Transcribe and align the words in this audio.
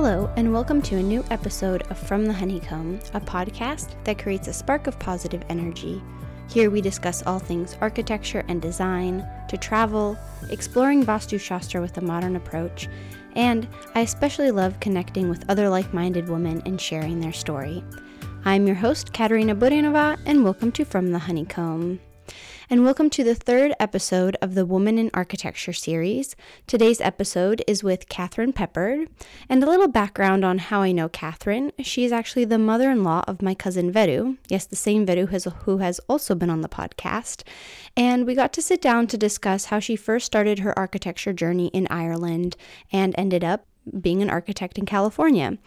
Hello, 0.00 0.32
and 0.36 0.52
welcome 0.52 0.80
to 0.82 0.94
a 0.94 1.02
new 1.02 1.24
episode 1.32 1.82
of 1.90 1.98
From 1.98 2.24
the 2.24 2.32
Honeycomb, 2.32 3.00
a 3.14 3.20
podcast 3.20 3.96
that 4.04 4.16
creates 4.16 4.46
a 4.46 4.52
spark 4.52 4.86
of 4.86 4.96
positive 5.00 5.42
energy. 5.48 6.00
Here 6.48 6.70
we 6.70 6.80
discuss 6.80 7.24
all 7.24 7.40
things 7.40 7.76
architecture 7.80 8.44
and 8.46 8.62
design, 8.62 9.26
to 9.48 9.56
travel, 9.56 10.16
exploring 10.50 11.04
Vastu 11.04 11.40
Shastra 11.40 11.80
with 11.80 11.98
a 11.98 12.00
modern 12.00 12.36
approach, 12.36 12.88
and 13.34 13.66
I 13.96 14.02
especially 14.02 14.52
love 14.52 14.78
connecting 14.78 15.28
with 15.28 15.44
other 15.50 15.68
like 15.68 15.92
minded 15.92 16.28
women 16.28 16.62
and 16.64 16.80
sharing 16.80 17.18
their 17.18 17.32
story. 17.32 17.82
I'm 18.44 18.68
your 18.68 18.76
host, 18.76 19.12
Katerina 19.12 19.56
Burinova, 19.56 20.16
and 20.26 20.44
welcome 20.44 20.70
to 20.72 20.84
From 20.84 21.10
the 21.10 21.18
Honeycomb 21.18 21.98
and 22.70 22.84
welcome 22.84 23.08
to 23.08 23.24
the 23.24 23.34
third 23.34 23.72
episode 23.80 24.36
of 24.42 24.54
the 24.54 24.66
Woman 24.66 24.98
in 24.98 25.10
Architecture 25.14 25.72
series. 25.72 26.36
Today's 26.66 27.00
episode 27.00 27.62
is 27.66 27.82
with 27.82 28.10
Catherine 28.10 28.52
Peppard, 28.52 29.08
and 29.48 29.62
a 29.62 29.66
little 29.66 29.88
background 29.88 30.44
on 30.44 30.58
how 30.58 30.82
I 30.82 30.92
know 30.92 31.08
Catherine. 31.08 31.72
She 31.80 32.04
is 32.04 32.12
actually 32.12 32.44
the 32.44 32.58
mother 32.58 32.90
in 32.90 33.04
law 33.04 33.24
of 33.26 33.40
my 33.40 33.54
cousin 33.54 33.90
Veru, 33.90 34.36
yes, 34.48 34.66
the 34.66 34.76
same 34.76 35.06
Veru 35.06 35.26
who 35.26 35.78
has 35.78 35.98
also 36.08 36.34
been 36.34 36.50
on 36.50 36.60
the 36.60 36.68
podcast. 36.68 37.42
And 37.96 38.26
we 38.26 38.34
got 38.34 38.52
to 38.52 38.62
sit 38.62 38.82
down 38.82 39.06
to 39.06 39.16
discuss 39.16 39.66
how 39.66 39.78
she 39.80 39.96
first 39.96 40.26
started 40.26 40.58
her 40.58 40.78
architecture 40.78 41.32
journey 41.32 41.68
in 41.68 41.86
Ireland 41.90 42.54
and 42.92 43.14
ended 43.16 43.44
up 43.44 43.67
being 44.00 44.22
an 44.22 44.30
architect 44.30 44.78
in 44.78 44.86
California. 44.86 45.58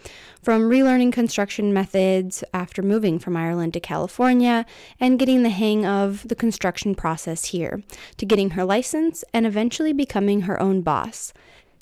From 0.41 0.69
relearning 0.69 1.13
construction 1.13 1.73
methods 1.73 2.43
after 2.53 2.81
moving 2.81 3.19
from 3.19 3.37
Ireland 3.37 3.73
to 3.73 3.79
California 3.79 4.65
and 4.99 5.19
getting 5.19 5.43
the 5.43 5.49
hang 5.49 5.85
of 5.85 6.27
the 6.27 6.35
construction 6.35 6.95
process 6.95 7.45
here, 7.45 7.83
to 8.17 8.25
getting 8.25 8.51
her 8.51 8.65
license 8.65 9.23
and 9.33 9.45
eventually 9.45 9.93
becoming 9.93 10.41
her 10.41 10.61
own 10.61 10.81
boss. 10.81 11.33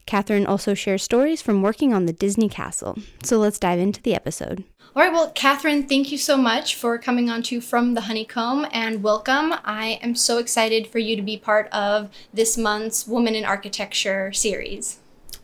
Catherine 0.06 0.48
also 0.48 0.74
shares 0.74 1.04
stories 1.04 1.42
from 1.42 1.62
working 1.62 1.94
on 1.94 2.08
the 2.08 2.14
Disney 2.14 2.50
Castle. 2.50 2.98
So 3.24 3.38
let's 3.38 3.60
dive 3.60 3.80
into 3.80 4.02
the 4.02 4.16
episode. 4.16 4.64
All 4.96 5.04
right, 5.04 5.14
well, 5.14 5.30
Catherine, 5.30 5.88
thank 5.88 6.12
you 6.12 6.18
so 6.18 6.36
much 6.36 6.76
for 6.76 6.98
coming 6.98 7.30
on 7.30 7.44
to 7.44 7.62
From 7.62 7.94
the 7.94 8.02
Honeycomb 8.02 8.66
and 8.72 9.04
welcome. 9.04 9.54
I 9.64 10.00
am 10.02 10.16
so 10.16 10.40
excited 10.40 10.88
for 10.88 10.98
you 10.98 11.16
to 11.16 11.22
be 11.22 11.38
part 11.38 11.72
of 11.72 12.10
this 12.34 12.58
month's 12.58 13.08
Woman 13.08 13.36
in 13.36 13.46
Architecture 13.46 14.34
series. 14.34 14.99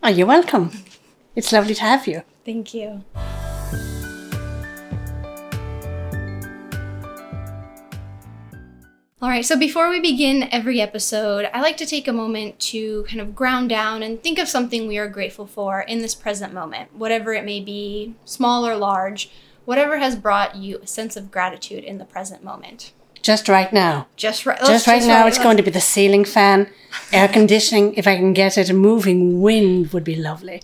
Oh, 0.07 0.09
you're 0.09 0.27
welcome. 0.27 0.69
It's 1.35 1.51
lovely 1.51 1.73
to 1.73 1.81
have 1.81 2.05
you. 2.05 2.21
Thank 2.45 2.75
you. 2.75 3.03
All 9.19 9.29
right, 9.29 9.43
so 9.43 9.57
before 9.57 9.89
we 9.89 9.99
begin 9.99 10.47
every 10.51 10.79
episode, 10.79 11.49
I 11.51 11.61
like 11.61 11.77
to 11.77 11.87
take 11.87 12.07
a 12.07 12.13
moment 12.13 12.59
to 12.71 13.03
kind 13.05 13.19
of 13.19 13.33
ground 13.33 13.69
down 13.69 14.03
and 14.03 14.21
think 14.21 14.37
of 14.37 14.47
something 14.47 14.87
we 14.87 14.99
are 14.99 15.09
grateful 15.09 15.47
for 15.47 15.81
in 15.81 16.03
this 16.03 16.13
present 16.13 16.53
moment, 16.53 16.93
whatever 16.93 17.33
it 17.33 17.43
may 17.43 17.59
be, 17.59 18.13
small 18.25 18.67
or 18.67 18.75
large, 18.75 19.31
whatever 19.65 19.97
has 19.97 20.15
brought 20.15 20.55
you 20.55 20.77
a 20.83 20.85
sense 20.85 21.17
of 21.17 21.31
gratitude 21.31 21.83
in 21.83 21.97
the 21.97 22.05
present 22.05 22.43
moment. 22.43 22.93
Just 23.25 23.49
right 23.49 23.73
now. 23.73 24.05
Just 24.17 24.45
right. 24.45 24.55
Oh, 24.61 24.67
just 24.67 24.85
right 24.85 24.97
just 24.97 25.07
now, 25.07 25.21
right, 25.21 25.27
it's 25.27 25.39
going 25.39 25.57
to 25.57 25.63
be 25.63 25.71
the 25.71 25.81
ceiling 25.81 26.25
fan, 26.25 26.69
air 27.11 27.27
conditioning. 27.27 27.95
If 27.95 28.05
I 28.05 28.17
can 28.17 28.33
get 28.33 28.55
it, 28.55 28.69
a 28.69 28.73
moving 28.75 29.41
wind 29.41 29.93
would 29.93 30.03
be 30.03 30.15
lovely. 30.15 30.61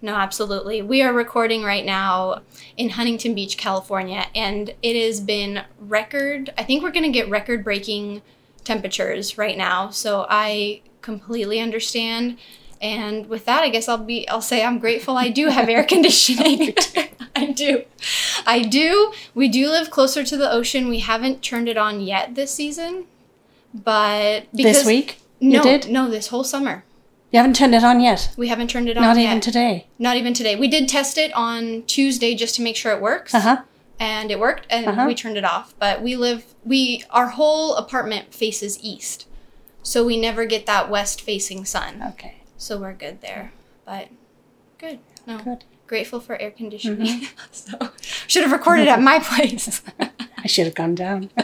No, 0.00 0.14
absolutely. 0.14 0.80
We 0.80 1.02
are 1.02 1.12
recording 1.12 1.64
right 1.64 1.84
now 1.84 2.40
in 2.78 2.88
Huntington 2.88 3.34
Beach, 3.34 3.58
California, 3.58 4.24
and 4.34 4.72
it 4.80 4.96
has 4.96 5.20
been 5.20 5.64
record. 5.78 6.50
I 6.56 6.62
think 6.62 6.82
we're 6.82 6.92
going 6.92 7.02
to 7.02 7.12
get 7.12 7.28
record 7.28 7.62
breaking 7.62 8.22
temperatures 8.64 9.36
right 9.36 9.58
now. 9.58 9.90
So 9.90 10.26
I 10.30 10.80
completely 11.02 11.60
understand. 11.60 12.38
And 12.80 13.28
with 13.28 13.44
that, 13.44 13.62
I 13.62 13.68
guess 13.68 13.86
I'll 13.86 13.98
be 13.98 14.26
I'll 14.30 14.40
say 14.40 14.64
I'm 14.64 14.78
grateful 14.78 15.18
I 15.18 15.28
do 15.28 15.48
have 15.48 15.68
air 15.68 15.84
conditioning. 15.94 16.74
I 17.42 17.52
do. 17.52 17.84
I 18.46 18.62
do. 18.62 19.12
We 19.34 19.48
do 19.48 19.68
live 19.68 19.90
closer 19.90 20.24
to 20.24 20.36
the 20.38 20.50
ocean. 20.50 20.88
We 20.88 21.00
haven't 21.00 21.42
turned 21.42 21.68
it 21.68 21.76
on 21.76 22.00
yet 22.00 22.34
this 22.34 22.50
season. 22.50 23.06
But 23.74 24.50
because 24.52 24.78
This 24.78 24.86
week? 24.86 25.20
No, 25.38 25.56
you 25.58 25.62
did? 25.62 25.90
No, 25.90 26.08
this 26.08 26.28
whole 26.28 26.44
summer. 26.44 26.84
You 27.30 27.40
haven't 27.40 27.56
turned 27.56 27.74
it 27.74 27.84
on 27.84 28.00
yet? 28.00 28.32
We 28.38 28.48
haven't 28.48 28.70
turned 28.70 28.88
it 28.88 28.96
on 28.96 29.02
Not 29.02 29.18
yet. 29.18 29.24
even 29.24 29.40
today. 29.40 29.86
Not 29.98 30.16
even 30.16 30.32
today. 30.32 30.56
We 30.56 30.68
did 30.68 30.88
test 30.88 31.18
it 31.18 31.30
on 31.34 31.82
Tuesday 31.82 32.34
just 32.34 32.54
to 32.54 32.62
make 32.62 32.76
sure 32.76 32.92
it 32.92 33.02
works. 33.02 33.34
Uh-huh. 33.34 33.62
And 34.00 34.30
it 34.30 34.38
worked 34.38 34.66
and 34.70 34.86
uh-huh. 34.86 35.04
we 35.06 35.14
turned 35.14 35.36
it 35.36 35.44
off. 35.44 35.74
But 35.78 36.00
we 36.02 36.16
live 36.16 36.54
we 36.64 37.04
our 37.10 37.28
whole 37.28 37.74
apartment 37.76 38.32
faces 38.32 38.78
east. 38.80 39.26
So 39.82 40.06
we 40.06 40.18
never 40.18 40.46
get 40.46 40.64
that 40.64 40.88
west 40.88 41.20
facing 41.20 41.66
sun. 41.66 42.02
Okay. 42.10 42.36
So 42.56 42.78
we're 42.78 42.94
good 42.94 43.20
there. 43.20 43.52
But 43.84 44.08
good. 44.78 45.00
No. 45.26 45.38
Good. 45.38 45.64
Grateful 45.86 46.20
for 46.20 46.36
air 46.40 46.50
conditioning. 46.50 47.06
Mm-hmm. 47.06 47.34
so 47.52 47.90
should 48.26 48.42
have 48.42 48.52
recorded 48.52 48.88
at 48.88 49.00
my 49.00 49.20
place. 49.20 49.82
I 50.38 50.46
should 50.46 50.66
have 50.66 50.74
gone 50.74 50.94
down. 50.94 51.30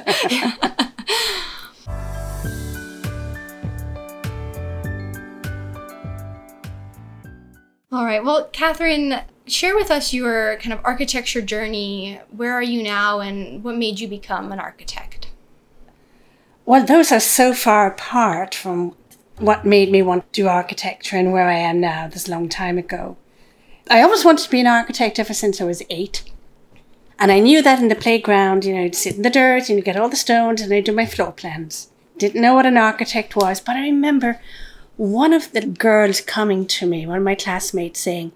All 7.92 8.06
right. 8.06 8.25
Well, 8.25 8.48
Catherine, 8.53 9.20
share 9.47 9.76
with 9.76 9.91
us 9.91 10.14
your 10.14 10.56
kind 10.56 10.72
of 10.72 10.80
architecture 10.82 11.42
journey. 11.42 12.19
Where 12.30 12.54
are 12.54 12.62
you 12.62 12.82
now, 12.82 13.20
and 13.20 13.62
what 13.62 13.76
made 13.76 14.00
you 14.00 14.09
become 14.09 14.50
an 14.50 14.59
architect? 14.59 15.28
Well, 16.64 16.84
those 16.84 17.12
are 17.12 17.20
so 17.20 17.53
far 17.53 17.86
apart 17.86 18.54
from 18.54 18.97
what 19.38 19.66
made 19.66 19.91
me 19.91 20.00
want 20.03 20.32
to 20.32 20.42
do 20.42 20.48
architecture 20.48 21.16
and 21.16 21.32
where 21.32 21.48
I 21.48 21.54
am 21.54 21.80
now, 21.80 22.09
this 22.09 22.28
long 22.28 22.48
time 22.48 22.78
ago. 22.78 23.16
I 23.91 24.03
always 24.03 24.25
wanted 24.25 24.44
to 24.44 24.50
be 24.50 24.60
an 24.60 24.66
architect 24.66 25.19
ever 25.19 25.34
since 25.34 25.60
I 25.60 25.65
was 25.65 25.82
eight. 25.91 26.22
And 27.19 27.31
I 27.31 27.41
knew 27.41 27.62
that 27.62 27.81
in 27.81 27.88
the 27.88 27.94
playground, 27.94 28.65
you 28.65 28.75
know, 28.75 28.82
I'd 28.82 28.94
sit 28.94 29.16
in 29.16 29.22
the 29.22 29.31
dirt 29.31 29.69
and 29.69 29.84
get 29.84 29.97
all 29.97 30.09
the 30.09 30.16
stones 30.16 30.60
and 30.60 30.72
I'd 30.72 30.84
do 30.84 30.93
my 30.93 31.06
floor 31.06 31.32
plans. 31.32 31.91
Didn't 32.19 32.42
know 32.42 32.54
what 32.54 32.66
an 32.66 32.76
architect 32.76 33.37
was, 33.37 33.60
but 33.60 33.76
I 33.76 33.82
remember 33.82 34.41
one 34.97 35.32
of 35.32 35.53
the 35.53 35.66
girls 35.66 36.21
coming 36.21 36.66
to 36.66 36.87
me, 36.87 37.06
one 37.06 37.19
of 37.19 37.25
my 37.25 37.34
classmates, 37.34 38.00
saying, 38.00 38.32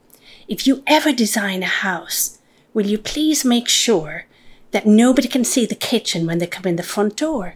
If 0.49 0.67
you 0.67 0.83
ever 0.87 1.13
design 1.13 1.63
a 1.63 1.67
house, 1.67 2.39
will 2.75 2.87
you 2.87 2.99
please 2.99 3.45
make 3.45 3.69
sure 3.69 4.27
that 4.73 4.87
nobody 4.87 5.29
can 5.29 5.45
see 5.45 5.67
the 5.67 5.75
kitchen 5.75 6.27
when 6.27 6.39
they 6.39 6.47
come 6.47 6.67
in 6.67 6.77
the 6.77 6.83
front 6.83 7.17
door? 7.17 7.55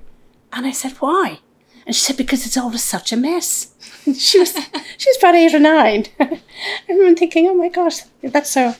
And 0.52 0.66
I 0.66 0.70
said, 0.72 0.92
Why? 1.00 1.40
And 1.86 1.94
she 1.94 2.00
said, 2.02 2.16
Because 2.16 2.46
it's 2.46 2.56
always 2.56 2.84
such 2.84 3.12
a 3.12 3.16
mess. 3.16 3.74
she 4.16 4.38
was 4.38 4.52
she 4.96 5.10
was 5.10 5.18
about 5.18 5.34
eight 5.34 5.54
or 5.54 5.60
nine. 5.60 6.06
I 6.20 6.40
remember 6.88 7.18
thinking, 7.18 7.46
Oh 7.48 7.54
my 7.54 7.68
gosh, 7.68 8.00
that's 8.22 8.50
so 8.50 8.74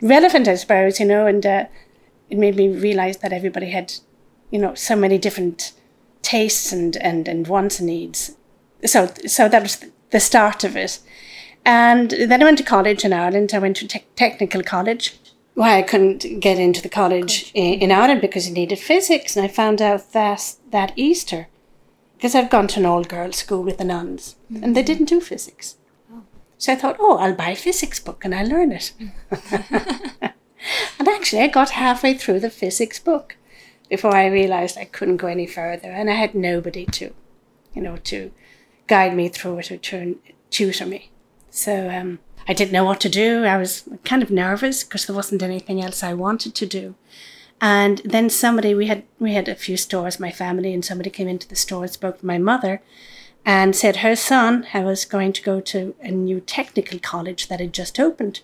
relevant, 0.00 0.48
I 0.48 0.54
suppose, 0.54 1.00
you 1.00 1.06
know, 1.06 1.26
and 1.26 1.44
uh, 1.44 1.66
it 2.30 2.38
made 2.38 2.56
me 2.56 2.68
realize 2.68 3.18
that 3.18 3.32
everybody 3.32 3.70
had, 3.70 3.94
you 4.50 4.58
know, 4.58 4.74
so 4.74 4.96
many 4.96 5.18
different 5.18 5.72
tastes 6.22 6.72
and, 6.72 6.96
and, 6.96 7.28
and 7.28 7.46
wants 7.46 7.78
and 7.78 7.88
needs 7.88 8.34
so 8.84 9.10
so 9.26 9.48
that 9.48 9.62
was 9.62 9.84
the 10.10 10.20
start 10.20 10.64
of 10.64 10.76
it. 10.76 11.00
And 11.64 12.10
then 12.10 12.42
I 12.42 12.44
went 12.44 12.58
to 12.58 12.64
college 12.64 13.04
in 13.04 13.12
Ireland. 13.12 13.52
I 13.54 13.58
went 13.58 13.76
to 13.78 13.88
te- 13.88 14.04
technical 14.16 14.62
college. 14.62 15.18
Why 15.54 15.78
I 15.78 15.82
couldn't 15.82 16.40
get 16.40 16.58
into 16.58 16.82
the 16.82 16.88
college 16.88 17.50
in, 17.54 17.74
in, 17.80 17.92
Ireland 17.92 18.20
because 18.20 18.48
you 18.48 18.54
needed 18.54 18.78
physics, 18.78 19.36
and 19.36 19.44
I 19.44 19.48
found 19.48 19.80
out 19.80 20.12
that 20.12 20.56
that 20.70 20.92
Easter, 20.96 21.46
because 22.24 22.34
I'd 22.34 22.48
gone 22.48 22.68
to 22.68 22.80
an 22.80 22.86
all 22.86 23.04
girls 23.04 23.36
school 23.36 23.62
with 23.62 23.76
the 23.76 23.84
nuns, 23.84 24.36
mm-hmm. 24.50 24.64
and 24.64 24.74
they 24.74 24.82
didn't 24.82 25.10
do 25.10 25.20
physics. 25.20 25.76
Oh. 26.10 26.22
So 26.56 26.72
I 26.72 26.76
thought, 26.76 26.96
oh, 26.98 27.18
I'll 27.18 27.34
buy 27.34 27.50
a 27.50 27.54
physics 27.54 28.00
book 28.00 28.24
and 28.24 28.34
I'll 28.34 28.48
learn 28.48 28.72
it. 28.72 28.94
and 29.50 31.06
actually, 31.06 31.42
I 31.42 31.48
got 31.48 31.68
halfway 31.68 32.14
through 32.14 32.40
the 32.40 32.48
physics 32.48 32.98
book 32.98 33.36
before 33.90 34.16
I 34.16 34.24
realized 34.28 34.78
I 34.78 34.86
couldn't 34.86 35.18
go 35.18 35.26
any 35.26 35.46
further, 35.46 35.90
and 35.90 36.08
I 36.08 36.14
had 36.14 36.34
nobody 36.34 36.86
to, 36.86 37.12
you 37.74 37.82
know, 37.82 37.98
to 38.04 38.32
guide 38.86 39.14
me 39.14 39.28
through 39.28 39.58
it 39.58 39.70
or 39.70 39.76
turn, 39.76 40.16
tutor 40.48 40.86
me. 40.86 41.10
So 41.50 41.90
um, 41.90 42.20
I 42.48 42.54
didn't 42.54 42.72
know 42.72 42.84
what 42.84 43.02
to 43.02 43.10
do. 43.10 43.44
I 43.44 43.58
was 43.58 43.86
kind 44.06 44.22
of 44.22 44.30
nervous 44.30 44.82
because 44.82 45.04
there 45.04 45.14
wasn't 45.14 45.42
anything 45.42 45.82
else 45.82 46.02
I 46.02 46.14
wanted 46.14 46.54
to 46.54 46.64
do. 46.64 46.94
And 47.60 47.98
then 48.04 48.28
somebody 48.30 48.74
we 48.74 48.86
had 48.86 49.04
we 49.18 49.32
had 49.34 49.48
a 49.48 49.54
few 49.54 49.76
stores, 49.76 50.20
my 50.20 50.30
family, 50.30 50.74
and 50.74 50.84
somebody 50.84 51.10
came 51.10 51.28
into 51.28 51.48
the 51.48 51.56
store 51.56 51.84
and 51.84 51.92
spoke 51.92 52.20
to 52.20 52.26
my 52.26 52.38
mother 52.38 52.82
and 53.46 53.74
said 53.76 53.96
her 53.96 54.16
son 54.16 54.66
I 54.74 54.80
was 54.80 55.04
going 55.04 55.32
to 55.34 55.42
go 55.42 55.60
to 55.60 55.94
a 56.00 56.10
new 56.10 56.40
technical 56.40 56.98
college 56.98 57.48
that 57.48 57.60
had 57.60 57.72
just 57.72 57.98
opened. 58.00 58.40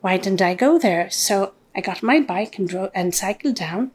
Why 0.00 0.16
didn't 0.16 0.42
I 0.42 0.54
go 0.54 0.78
there? 0.78 1.10
So 1.10 1.52
I 1.76 1.80
got 1.80 2.02
my 2.02 2.20
bike 2.20 2.58
and 2.58 2.68
drove 2.68 2.90
and 2.94 3.14
cycled 3.14 3.56
down 3.56 3.90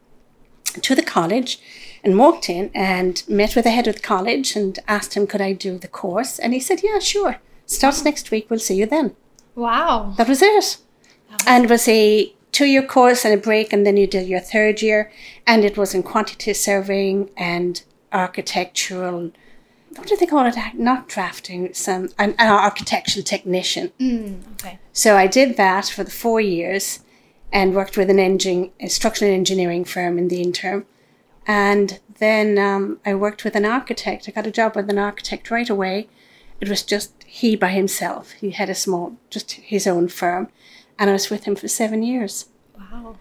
to 0.82 0.94
the 0.96 1.04
college 1.04 1.60
and 2.04 2.18
walked 2.20 2.50
in 2.50 2.70
and 2.74 3.24
met 3.28 3.56
with 3.56 3.64
the 3.66 3.72
head 3.72 3.88
of 3.88 3.96
the 3.96 4.02
college 4.02 4.56
and 4.56 4.78
asked 4.88 5.16
him 5.16 5.26
could 5.28 5.42
I 5.42 5.54
do 5.54 5.78
the 5.78 5.88
course? 5.88 6.38
And 6.40 6.54
he 6.54 6.60
said 6.60 6.82
yeah 6.84 7.00
sure. 7.00 7.38
Starts 7.66 8.06
next 8.06 8.30
week. 8.30 8.48
We'll 8.50 8.60
see 8.60 8.76
you 8.76 8.86
then. 8.86 9.16
Wow. 9.56 10.14
That 10.18 10.30
was 10.30 10.42
it. 10.42 10.78
That 11.30 11.40
was- 11.40 11.48
and 11.48 11.64
it 11.66 11.70
was 11.72 11.88
a 11.88 12.34
two 12.56 12.66
year 12.66 12.82
course 12.82 13.26
and 13.26 13.34
a 13.34 13.38
break 13.38 13.74
and 13.74 13.86
then 13.86 13.98
you 13.98 14.08
did 14.08 14.30
your 14.30 14.40
third 14.40 14.82
year 14.82 15.12
and 15.46 15.66
it 15.66 15.78
was 15.78 15.94
in 15.94 16.02
quantity 16.02 16.54
surveying 16.54 17.30
and 17.36 17.84
architectural 18.14 19.32
what 19.98 20.08
do 20.08 20.18
they 20.18 20.26
call 20.26 20.46
it? 20.46 20.56
Not 20.74 21.08
drafting, 21.08 21.74
some 21.74 22.10
an, 22.20 22.36
an 22.38 22.50
architectural 22.50 23.24
technician. 23.24 23.94
Mm, 23.98 24.42
okay. 24.54 24.78
So 24.92 25.16
I 25.16 25.26
did 25.26 25.56
that 25.56 25.86
for 25.86 26.04
the 26.04 26.12
four 26.12 26.42
years 26.42 27.00
and 27.54 27.74
worked 27.74 27.96
with 27.96 28.10
an 28.10 28.20
engine, 28.20 28.72
a 28.82 28.90
structural 28.90 29.32
engineering 29.32 29.86
firm 29.86 30.18
in 30.18 30.28
the 30.28 30.42
interim. 30.42 30.86
And 31.48 32.00
then 32.20 32.58
um, 32.58 33.00
I 33.06 33.16
worked 33.16 33.46
with 33.46 33.56
an 33.56 33.64
architect. 33.64 34.28
I 34.28 34.32
got 34.32 34.48
a 34.48 34.52
job 34.52 34.76
with 34.76 34.90
an 34.90 34.98
architect 34.98 35.50
right 35.50 35.70
away. 35.70 36.10
It 36.60 36.68
was 36.68 36.84
just 36.84 37.14
he 37.26 37.56
by 37.56 37.70
himself. 37.70 38.32
He 38.32 38.52
had 38.52 38.70
a 38.70 38.76
small, 38.76 39.16
just 39.30 39.52
his 39.54 39.88
own 39.88 40.10
firm. 40.10 40.50
And 40.98 41.10
I 41.10 41.14
was 41.14 41.30
with 41.30 41.44
him 41.44 41.56
for 41.56 41.68
seven 41.68 42.04
years. 42.04 42.48
Wow. 42.78 43.18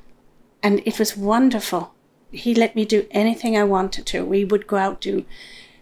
And 0.63 0.81
it 0.87 0.99
was 0.99 1.17
wonderful. 1.17 1.95
He 2.31 2.55
let 2.55 2.75
me 2.75 2.85
do 2.85 3.07
anything 3.11 3.57
I 3.57 3.65
wanted 3.65 4.07
to. 4.07 4.25
We 4.25 4.45
would 4.45 4.67
go 4.67 4.77
out 4.77 5.01
to 5.03 5.25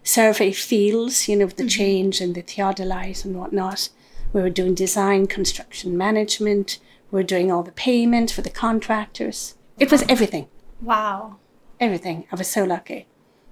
survey 0.03 0.53
fields, 0.53 1.29
you 1.29 1.37
know, 1.37 1.47
the 1.47 1.63
mm-hmm. 1.63 1.69
change 1.69 2.21
and 2.21 2.35
the 2.35 2.43
theodolite 2.43 3.25
and 3.25 3.37
whatnot. 3.37 3.89
We 4.33 4.41
were 4.43 4.51
doing 4.51 4.75
design, 4.75 5.27
construction 5.27 5.97
management. 5.97 6.79
We 7.11 7.21
were 7.21 7.23
doing 7.23 7.53
all 7.53 7.63
the 7.63 7.73
payment 7.73 8.31
for 8.31 8.43
the 8.43 8.51
contractors. 8.51 9.55
It 9.79 9.91
was 9.91 10.03
everything 10.09 10.49
Wow. 10.81 11.37
everything. 11.79 12.27
I 12.33 12.37
was 12.37 12.49
so 12.49 12.65
lucky. 12.65 13.07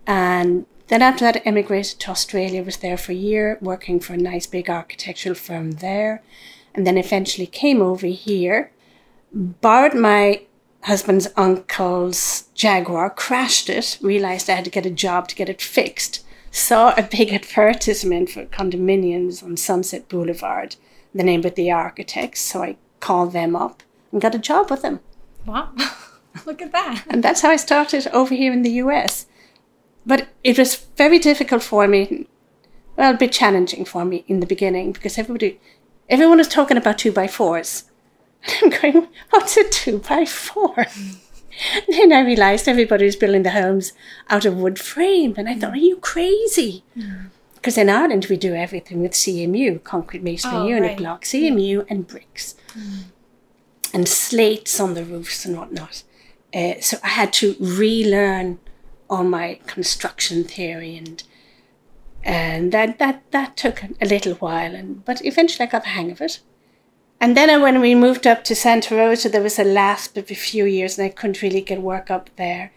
And 0.07 0.67
then 0.89 1.03
after 1.03 1.25
that, 1.25 1.37
I 1.37 1.41
emigrated 1.41 2.01
to 2.01 2.11
Australia, 2.11 2.63
was 2.63 2.79
there 2.79 2.97
for 2.97 3.13
a 3.13 3.15
year, 3.15 3.59
working 3.61 4.01
for 4.01 4.15
a 4.15 4.17
nice 4.17 4.47
big 4.47 4.69
architectural 4.69 5.35
firm 5.35 5.73
there. 5.73 6.23
And 6.75 6.87
then 6.87 6.97
eventually 6.97 7.47
came 7.47 7.83
over 7.83 8.07
here, 8.07 8.73
borrowed 9.33 9.95
my 9.95 10.43
husband's 10.83 11.29
uncle's 11.37 12.49
Jaguar, 12.55 13.11
crashed 13.11 13.69
it, 13.69 13.99
realized 14.01 14.49
I 14.49 14.55
had 14.55 14.65
to 14.65 14.71
get 14.71 14.87
a 14.87 14.91
job 14.91 15.29
to 15.29 15.35
get 15.35 15.49
it 15.49 15.61
fixed, 15.61 16.25
saw 16.51 16.95
a 16.97 17.03
big 17.03 17.33
advertisement 17.33 18.31
for 18.31 18.47
condominiums 18.47 19.43
on 19.43 19.57
Sunset 19.57 20.09
Boulevard, 20.09 20.77
the 21.15 21.25
name 21.25 21.45
of 21.45 21.55
the 21.55 21.71
architects. 21.71 22.41
So 22.41 22.63
I 22.63 22.77
called 23.01 23.33
them 23.33 23.57
up 23.57 23.83
and 24.13 24.21
got 24.21 24.35
a 24.35 24.39
job 24.39 24.71
with 24.71 24.83
them. 24.83 25.01
Wow. 25.47 25.71
Look 26.47 26.63
at 26.63 26.73
that. 26.73 27.05
And 27.09 27.23
that's 27.23 27.41
how 27.41 27.51
I 27.51 27.57
started 27.57 28.07
over 28.09 28.35
here 28.35 28.53
in 28.53 28.63
the 28.63 28.71
US. 28.73 29.27
But 30.07 30.29
it 30.43 30.59
was 30.59 30.87
very 30.97 31.19
difficult 31.19 31.63
for 31.63 31.87
me, 31.87 32.27
well, 32.97 33.15
a 33.15 33.17
bit 33.17 33.33
challenging 33.33 33.85
for 33.85 34.05
me 34.05 34.25
in 34.29 34.41
the 34.41 34.47
beginning 34.47 34.93
because 34.93 35.19
everybody, 35.19 35.61
everyone 36.11 36.39
was 36.39 36.49
talking 36.49 36.77
about 36.77 36.99
two 36.99 37.13
by 37.13 37.27
fours. 37.27 37.85
And 38.63 38.75
I'm 38.75 38.81
going, 38.81 39.09
what's 39.31 39.57
a 39.59 39.69
two 39.69 39.99
by 39.99 40.25
four? 40.25 40.75
And 40.79 41.85
then 41.89 42.13
I 42.13 42.21
realized 42.21 42.69
everybody 42.69 43.05
was 43.05 43.17
building 43.17 43.43
the 43.43 43.51
homes 43.51 43.93
out 44.31 44.47
of 44.47 44.57
wood 44.57 44.79
frame. 44.79 45.35
And 45.37 45.49
I 45.49 45.57
thought, 45.57 45.75
are 45.75 45.77
you 45.77 45.97
crazy? 45.97 46.83
Mm. 46.97 47.27
Because 47.55 47.77
in 47.77 47.91
Ireland, 47.91 48.27
we 48.31 48.39
do 48.39 48.55
everything 48.55 49.03
with 49.03 49.13
CMU, 49.13 49.85
concrete 49.85 50.23
masonry 50.23 50.59
Oh, 50.59 50.67
unit 50.67 50.89
right. 50.91 50.99
block, 50.99 51.25
CMU 51.25 51.81
mm. 51.81 51.87
and 51.91 52.07
bricks 52.07 52.55
mm. 52.73 53.03
and 53.93 54.09
slates 54.09 54.81
on 54.81 54.95
the 54.95 55.05
roofs 55.05 55.45
and 55.45 55.59
whatnot. 55.59 56.03
Uh, 56.55 56.81
so 56.81 56.97
I 57.05 57.09
had 57.09 57.33
to 57.35 57.57
relearn 57.61 58.59
all 59.11 59.25
my 59.25 59.61
construction 59.67 60.45
theory 60.45 60.97
and 60.97 61.23
and 62.23 62.73
that 62.73 62.99
that 62.99 63.23
that 63.31 63.57
took 63.57 63.83
a 63.83 64.07
little 64.07 64.35
while 64.35 64.75
and 64.75 65.05
but 65.05 65.25
eventually 65.25 65.67
I 65.67 65.71
got 65.71 65.83
the 65.83 65.91
hang 65.91 66.11
of 66.11 66.21
it. 66.21 66.41
And 67.23 67.37
then 67.37 67.61
when 67.61 67.81
we 67.81 67.95
moved 67.95 68.27
up 68.27 68.45
to 68.45 68.55
Santa 68.55 68.97
Rosa, 68.97 69.29
there 69.29 69.43
was 69.43 69.59
a 69.59 69.65
lapse 69.65 70.11
of 70.17 70.31
a 70.31 70.35
few 70.35 70.65
years 70.65 70.99
and 70.99 71.05
I 71.05 71.11
couldn't 71.11 71.43
really 71.43 71.61
get 71.61 71.83
work 71.83 72.11
up 72.11 72.31
there. 72.37 72.73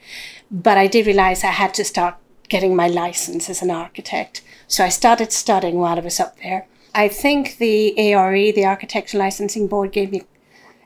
But 0.51 0.77
I 0.77 0.87
did 0.87 1.07
realize 1.07 1.43
I 1.43 1.47
had 1.47 1.73
to 1.75 1.85
start 1.85 2.15
getting 2.49 2.75
my 2.75 2.87
license 2.87 3.49
as 3.49 3.61
an 3.61 3.71
architect. 3.71 4.41
So 4.67 4.83
I 4.83 4.89
started 4.89 5.31
studying 5.31 5.77
while 5.77 5.97
I 5.97 6.01
was 6.01 6.19
up 6.19 6.37
there. 6.39 6.67
I 6.93 7.07
think 7.07 7.57
the 7.57 7.97
ARE, 7.97 8.51
the 8.51 8.65
Architectural 8.65 9.23
Licensing 9.23 9.67
Board, 9.67 9.93
gave 9.93 10.11
me 10.11 10.23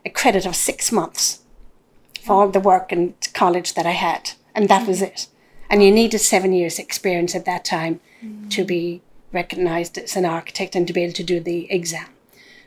a 0.06 0.10
credit 0.10 0.46
of 0.46 0.54
six 0.54 0.92
months 0.92 1.40
for 2.22 2.34
oh. 2.34 2.38
all 2.40 2.48
the 2.48 2.60
work 2.60 2.92
and 2.92 3.14
college 3.34 3.74
that 3.74 3.86
I 3.86 3.92
had. 3.92 4.32
And 4.54 4.68
that 4.68 4.86
was 4.86 4.98
mm-hmm. 4.98 5.12
it. 5.12 5.26
And 5.70 5.82
you 5.82 5.90
needed 5.90 6.18
seven 6.18 6.52
years' 6.52 6.78
experience 6.78 7.34
at 7.34 7.44
that 7.44 7.64
time 7.64 8.00
to 8.50 8.64
be 8.64 9.02
recognized 9.32 9.98
as 9.98 10.16
an 10.16 10.24
architect 10.24 10.74
and 10.74 10.86
to 10.86 10.92
be 10.92 11.02
able 11.02 11.12
to 11.12 11.22
do 11.22 11.40
the 11.40 11.70
exam. 11.70 12.06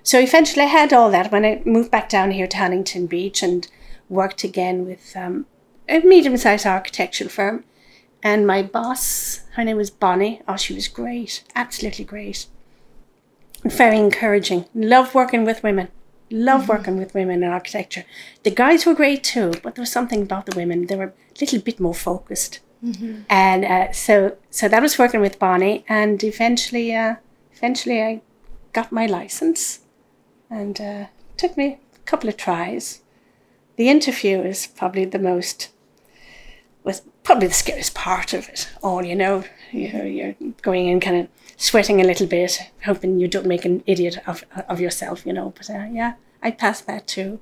So 0.03 0.19
eventually 0.19 0.63
I 0.63 0.69
had 0.69 0.93
all 0.93 1.11
that 1.11 1.31
when 1.31 1.45
I 1.45 1.61
moved 1.65 1.91
back 1.91 2.09
down 2.09 2.31
here 2.31 2.47
to 2.47 2.57
Huntington 2.57 3.07
Beach 3.07 3.43
and 3.43 3.67
worked 4.09 4.43
again 4.43 4.85
with 4.85 5.15
um, 5.15 5.45
a 5.87 5.99
medium 5.99 6.37
sized 6.37 6.65
architectural 6.65 7.29
firm. 7.29 7.63
And 8.23 8.45
my 8.45 8.61
boss, 8.61 9.41
her 9.53 9.63
name 9.63 9.77
was 9.77 9.89
Bonnie. 9.89 10.41
Oh, 10.47 10.57
she 10.57 10.73
was 10.73 10.87
great, 10.87 11.43
absolutely 11.55 12.05
great. 12.05 12.45
Very 13.63 13.97
encouraging. 13.97 14.65
Love 14.73 15.15
working 15.15 15.43
with 15.43 15.63
women. 15.63 15.89
Love 16.29 16.69
working 16.69 16.97
with 16.97 17.13
women 17.13 17.43
in 17.43 17.49
architecture. 17.49 18.05
The 18.43 18.51
guys 18.51 18.85
were 18.85 18.93
great 18.93 19.23
too, 19.23 19.53
but 19.63 19.75
there 19.75 19.81
was 19.81 19.91
something 19.91 20.21
about 20.21 20.45
the 20.45 20.55
women. 20.55 20.85
They 20.85 20.95
were 20.95 21.05
a 21.05 21.13
little 21.39 21.59
bit 21.59 21.79
more 21.79 21.93
focused. 21.93 22.59
And 23.29 23.65
uh, 23.65 23.91
so, 23.91 24.37
so 24.49 24.67
that 24.67 24.81
was 24.81 24.97
working 24.97 25.21
with 25.21 25.37
Bonnie, 25.39 25.85
and 25.87 26.23
eventually, 26.23 26.95
uh, 26.95 27.15
eventually, 27.53 28.01
I 28.01 28.21
got 28.73 28.91
my 28.91 29.05
license, 29.05 29.81
and 30.49 30.81
uh, 30.81 31.05
took 31.37 31.57
me 31.57 31.79
a 31.95 31.99
couple 32.05 32.29
of 32.29 32.37
tries. 32.37 33.01
The 33.75 33.89
interview 33.89 34.41
is 34.41 34.67
probably 34.67 35.05
the 35.05 35.19
most 35.19 35.69
was 36.83 37.01
probably 37.23 37.47
the 37.47 37.53
scariest 37.53 37.93
part 37.93 38.33
of 38.33 38.49
it 38.49 38.69
all. 38.81 39.03
You 39.03 39.15
know, 39.15 39.43
you're, 39.71 40.05
you're 40.05 40.35
going 40.61 40.87
in 40.87 40.99
kind 40.99 41.17
of 41.17 41.27
sweating 41.57 42.01
a 42.01 42.03
little 42.03 42.27
bit, 42.27 42.59
hoping 42.85 43.19
you 43.19 43.27
don't 43.27 43.45
make 43.45 43.65
an 43.65 43.83
idiot 43.85 44.17
of 44.27 44.43
of 44.67 44.79
yourself. 44.79 45.25
You 45.25 45.33
know, 45.33 45.53
but 45.55 45.69
uh, 45.69 45.87
yeah, 45.91 46.13
I 46.41 46.51
passed 46.51 46.87
that 46.87 47.07
too. 47.07 47.39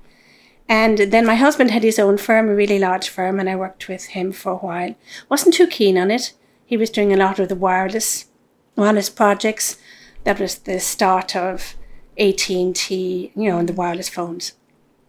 And 0.70 1.00
then 1.00 1.26
my 1.26 1.34
husband 1.34 1.72
had 1.72 1.82
his 1.82 1.98
own 1.98 2.20
firm, 2.20 2.48
a 2.48 2.54
really 2.54 2.78
large 2.78 3.10
firm, 3.10 3.40
and 3.40 3.50
I 3.50 3.56
worked 3.56 3.90
with 3.90 4.06
him 4.06 4.32
for 4.32 4.52
a 4.52 4.58
while. 4.58 4.96
wasn't 5.28 5.56
too 5.56 5.66
keen 5.66 5.98
on 5.98 6.12
it. 6.12 6.34
He 6.64 6.78
was 6.78 6.92
doing 6.92 7.12
a 7.12 7.18
lot 7.18 7.40
of 7.40 7.50
the 7.50 7.56
wireless 7.56 8.28
wireless 8.76 9.10
projects. 9.10 9.78
That 10.24 10.40
was 10.40 10.60
the 10.60 10.80
start 10.80 11.36
of 11.36 11.76
AT 12.20 12.50
and 12.50 12.76
T, 12.76 13.32
you 13.36 13.50
know, 13.50 13.58
and 13.58 13.68
the 13.68 13.74
wireless 13.74 14.10
phones. 14.10 14.54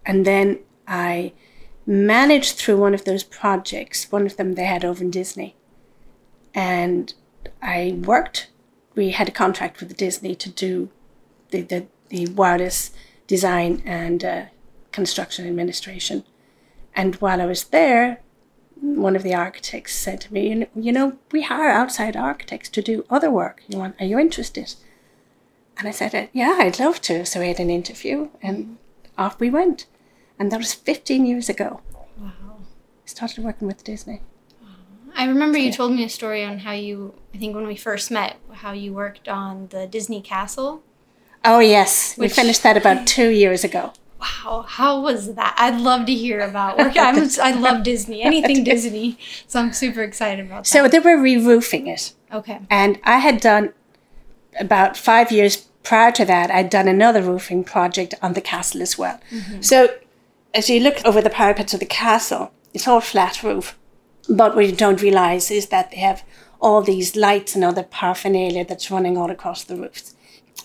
And 0.06 0.24
then 0.24 0.60
I 0.88 1.34
managed 1.86 2.56
through 2.56 2.78
one 2.78 2.94
of 2.94 3.04
those 3.04 3.22
projects. 3.22 4.10
One 4.10 4.24
of 4.24 4.38
them 4.38 4.54
they 4.54 4.64
had 4.64 4.84
over 4.84 5.04
in 5.04 5.10
Disney, 5.10 5.56
and 6.54 7.12
I 7.60 8.00
worked. 8.02 8.48
We 8.94 9.10
had 9.10 9.28
a 9.28 9.32
contract 9.32 9.78
with 9.78 9.94
Disney 9.94 10.34
to 10.36 10.48
do 10.48 10.88
the 11.50 11.60
the, 11.60 11.86
the 12.08 12.28
wireless 12.28 12.92
design 13.26 13.82
and 13.84 14.24
uh, 14.24 14.44
construction 14.92 15.46
administration. 15.46 16.24
And 16.94 17.16
while 17.16 17.40
I 17.40 17.46
was 17.46 17.64
there, 17.64 18.20
one 18.80 19.14
of 19.16 19.22
the 19.22 19.34
architects 19.34 19.94
said 19.94 20.20
to 20.22 20.32
me, 20.32 20.66
"You 20.74 20.92
know, 20.92 21.18
we 21.32 21.42
hire 21.42 21.70
outside 21.70 22.16
architects 22.16 22.68
to 22.70 22.82
do 22.82 23.04
other 23.10 23.30
work. 23.30 23.62
You 23.68 23.78
want? 23.78 23.96
Are 24.00 24.06
you 24.06 24.18
interested?" 24.18 24.74
And 25.78 25.86
I 25.88 25.92
said, 25.92 26.14
uh, 26.14 26.26
"Yeah, 26.32 26.56
I'd 26.58 26.80
love 26.80 27.00
to." 27.02 27.24
So 27.24 27.40
we 27.40 27.48
had 27.48 27.60
an 27.60 27.70
interview, 27.70 28.28
and 28.42 28.78
off 29.16 29.38
we 29.38 29.50
went. 29.50 29.86
And 30.38 30.50
that 30.50 30.58
was 30.58 30.72
15 30.72 31.26
years 31.26 31.48
ago. 31.48 31.80
Wow. 32.18 32.30
I 33.04 33.06
started 33.06 33.44
working 33.44 33.68
with 33.68 33.84
Disney. 33.84 34.22
I 35.14 35.26
remember 35.26 35.58
you 35.58 35.72
told 35.72 35.92
me 35.92 36.04
a 36.04 36.08
story 36.08 36.44
on 36.44 36.60
how 36.60 36.72
you, 36.72 37.14
I 37.34 37.38
think 37.38 37.54
when 37.54 37.66
we 37.66 37.76
first 37.76 38.10
met, 38.10 38.36
how 38.52 38.72
you 38.72 38.92
worked 38.92 39.28
on 39.28 39.68
the 39.68 39.86
Disney 39.86 40.22
castle. 40.22 40.82
Oh 41.44 41.58
yes, 41.58 42.16
we 42.16 42.28
finished 42.28 42.62
that 42.62 42.76
about 42.76 43.06
two 43.06 43.28
years 43.28 43.64
ago. 43.64 43.92
Wow, 44.20 44.66
how 44.68 45.00
was 45.00 45.34
that? 45.34 45.54
I'd 45.56 45.80
love 45.80 46.06
to 46.06 46.14
hear 46.14 46.40
about 46.40 46.76
work. 46.76 46.94
I'm, 46.96 47.28
I 47.42 47.52
love 47.52 47.82
Disney, 47.90 48.22
anything 48.22 48.64
Disney. 48.64 49.18
So 49.46 49.60
I'm 49.60 49.72
super 49.72 50.02
excited 50.02 50.46
about 50.46 50.64
that. 50.64 50.66
So 50.66 50.88
they 50.88 50.98
were 50.98 51.20
re-roofing 51.20 51.86
it, 51.86 52.12
okay. 52.32 52.60
and 52.68 52.98
I 53.04 53.18
had 53.18 53.40
done 53.40 53.72
about 54.58 54.96
five 54.96 55.32
years 55.32 55.68
prior 55.82 56.12
to 56.12 56.24
that. 56.26 56.50
I'd 56.50 56.70
done 56.70 56.88
another 56.88 57.22
roofing 57.22 57.64
project 57.64 58.14
on 58.20 58.34
the 58.34 58.40
castle 58.40 58.82
as 58.82 58.98
well. 58.98 59.20
Mm-hmm. 59.30 59.62
So 59.62 59.88
as 60.54 60.68
you 60.68 60.80
look 60.80 61.04
over 61.04 61.20
the 61.20 61.30
parapets 61.30 61.74
of 61.74 61.80
the 61.80 61.86
castle, 61.86 62.52
it's 62.74 62.86
all 62.86 63.00
flat 63.00 63.42
roof. 63.42 63.78
But 64.28 64.54
what 64.54 64.66
you 64.66 64.72
don't 64.72 65.02
realize 65.02 65.50
is 65.50 65.68
that 65.68 65.90
they 65.90 65.98
have 65.98 66.24
all 66.60 66.82
these 66.82 67.16
lights 67.16 67.54
and 67.54 67.64
other 67.64 67.82
paraphernalia 67.82 68.64
that's 68.64 68.90
running 68.90 69.16
all 69.16 69.30
across 69.30 69.64
the 69.64 69.76
roofs. 69.76 70.14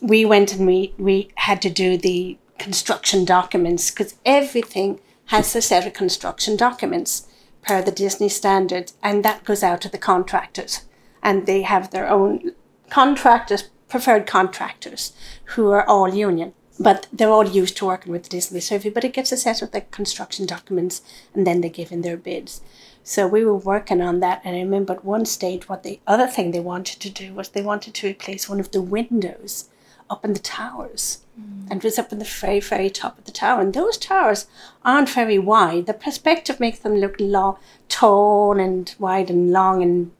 We 0.01 0.25
went 0.25 0.53
and 0.53 0.67
we, 0.67 0.93
we 0.97 1.29
had 1.35 1.61
to 1.61 1.69
do 1.69 1.97
the 1.97 2.37
construction 2.57 3.25
documents 3.25 3.91
because 3.91 4.15
everything 4.25 4.99
has 5.27 5.55
a 5.55 5.61
set 5.61 5.85
of 5.85 5.93
construction 5.93 6.55
documents 6.55 7.27
per 7.61 7.81
the 7.81 7.91
Disney 7.91 8.29
standards, 8.29 8.93
and 9.01 9.25
that 9.25 9.43
goes 9.43 9.63
out 9.63 9.81
to 9.81 9.89
the 9.89 9.97
contractors. 9.97 10.81
And 11.23 11.45
they 11.45 11.63
have 11.63 11.89
their 11.89 12.07
own 12.07 12.51
contractors, 12.89 13.69
preferred 13.89 14.27
contractors, 14.27 15.13
who 15.55 15.71
are 15.71 15.87
all 15.87 16.13
union. 16.13 16.53
But 16.79 17.07
they're 17.11 17.29
all 17.29 17.47
used 17.47 17.77
to 17.77 17.85
working 17.85 18.11
with 18.11 18.29
Disney. 18.29 18.59
So 18.59 18.75
everybody 18.75 19.09
gets 19.09 19.31
a 19.31 19.37
set 19.37 19.61
of 19.61 19.71
the 19.71 19.81
construction 19.81 20.45
documents 20.45 21.01
and 21.33 21.47
then 21.47 21.61
they 21.61 21.69
give 21.69 21.91
in 21.91 22.01
their 22.01 22.17
bids. 22.17 22.61
So 23.01 23.27
we 23.27 23.45
were 23.45 23.55
working 23.55 24.01
on 24.01 24.19
that. 24.19 24.41
And 24.43 24.57
I 24.57 24.59
remember 24.59 24.93
at 24.93 25.05
one 25.05 25.25
stage, 25.25 25.69
what 25.69 25.83
the 25.83 26.01
other 26.05 26.27
thing 26.27 26.51
they 26.51 26.59
wanted 26.59 26.99
to 26.99 27.09
do 27.09 27.33
was 27.33 27.49
they 27.49 27.61
wanted 27.61 27.93
to 27.93 28.07
replace 28.07 28.49
one 28.49 28.59
of 28.59 28.71
the 28.71 28.81
windows 28.81 29.69
up 30.09 30.25
in 30.25 30.33
the 30.33 30.39
towers. 30.39 31.25
Mm. 31.39 31.71
And 31.71 31.73
it 31.79 31.83
was 31.83 31.99
up 31.99 32.11
in 32.11 32.19
the 32.19 32.25
very, 32.25 32.59
very 32.59 32.89
top 32.89 33.17
of 33.17 33.25
the 33.25 33.31
tower. 33.31 33.61
And 33.61 33.73
those 33.73 33.97
towers 33.97 34.47
aren't 34.83 35.09
very 35.09 35.39
wide. 35.39 35.85
The 35.85 35.93
perspective 35.93 36.59
makes 36.59 36.79
them 36.79 36.95
look 36.95 37.15
long, 37.19 37.57
tall 37.89 38.59
and 38.59 38.93
wide 38.99 39.29
and 39.29 39.51
long 39.51 39.81
and 39.81 40.11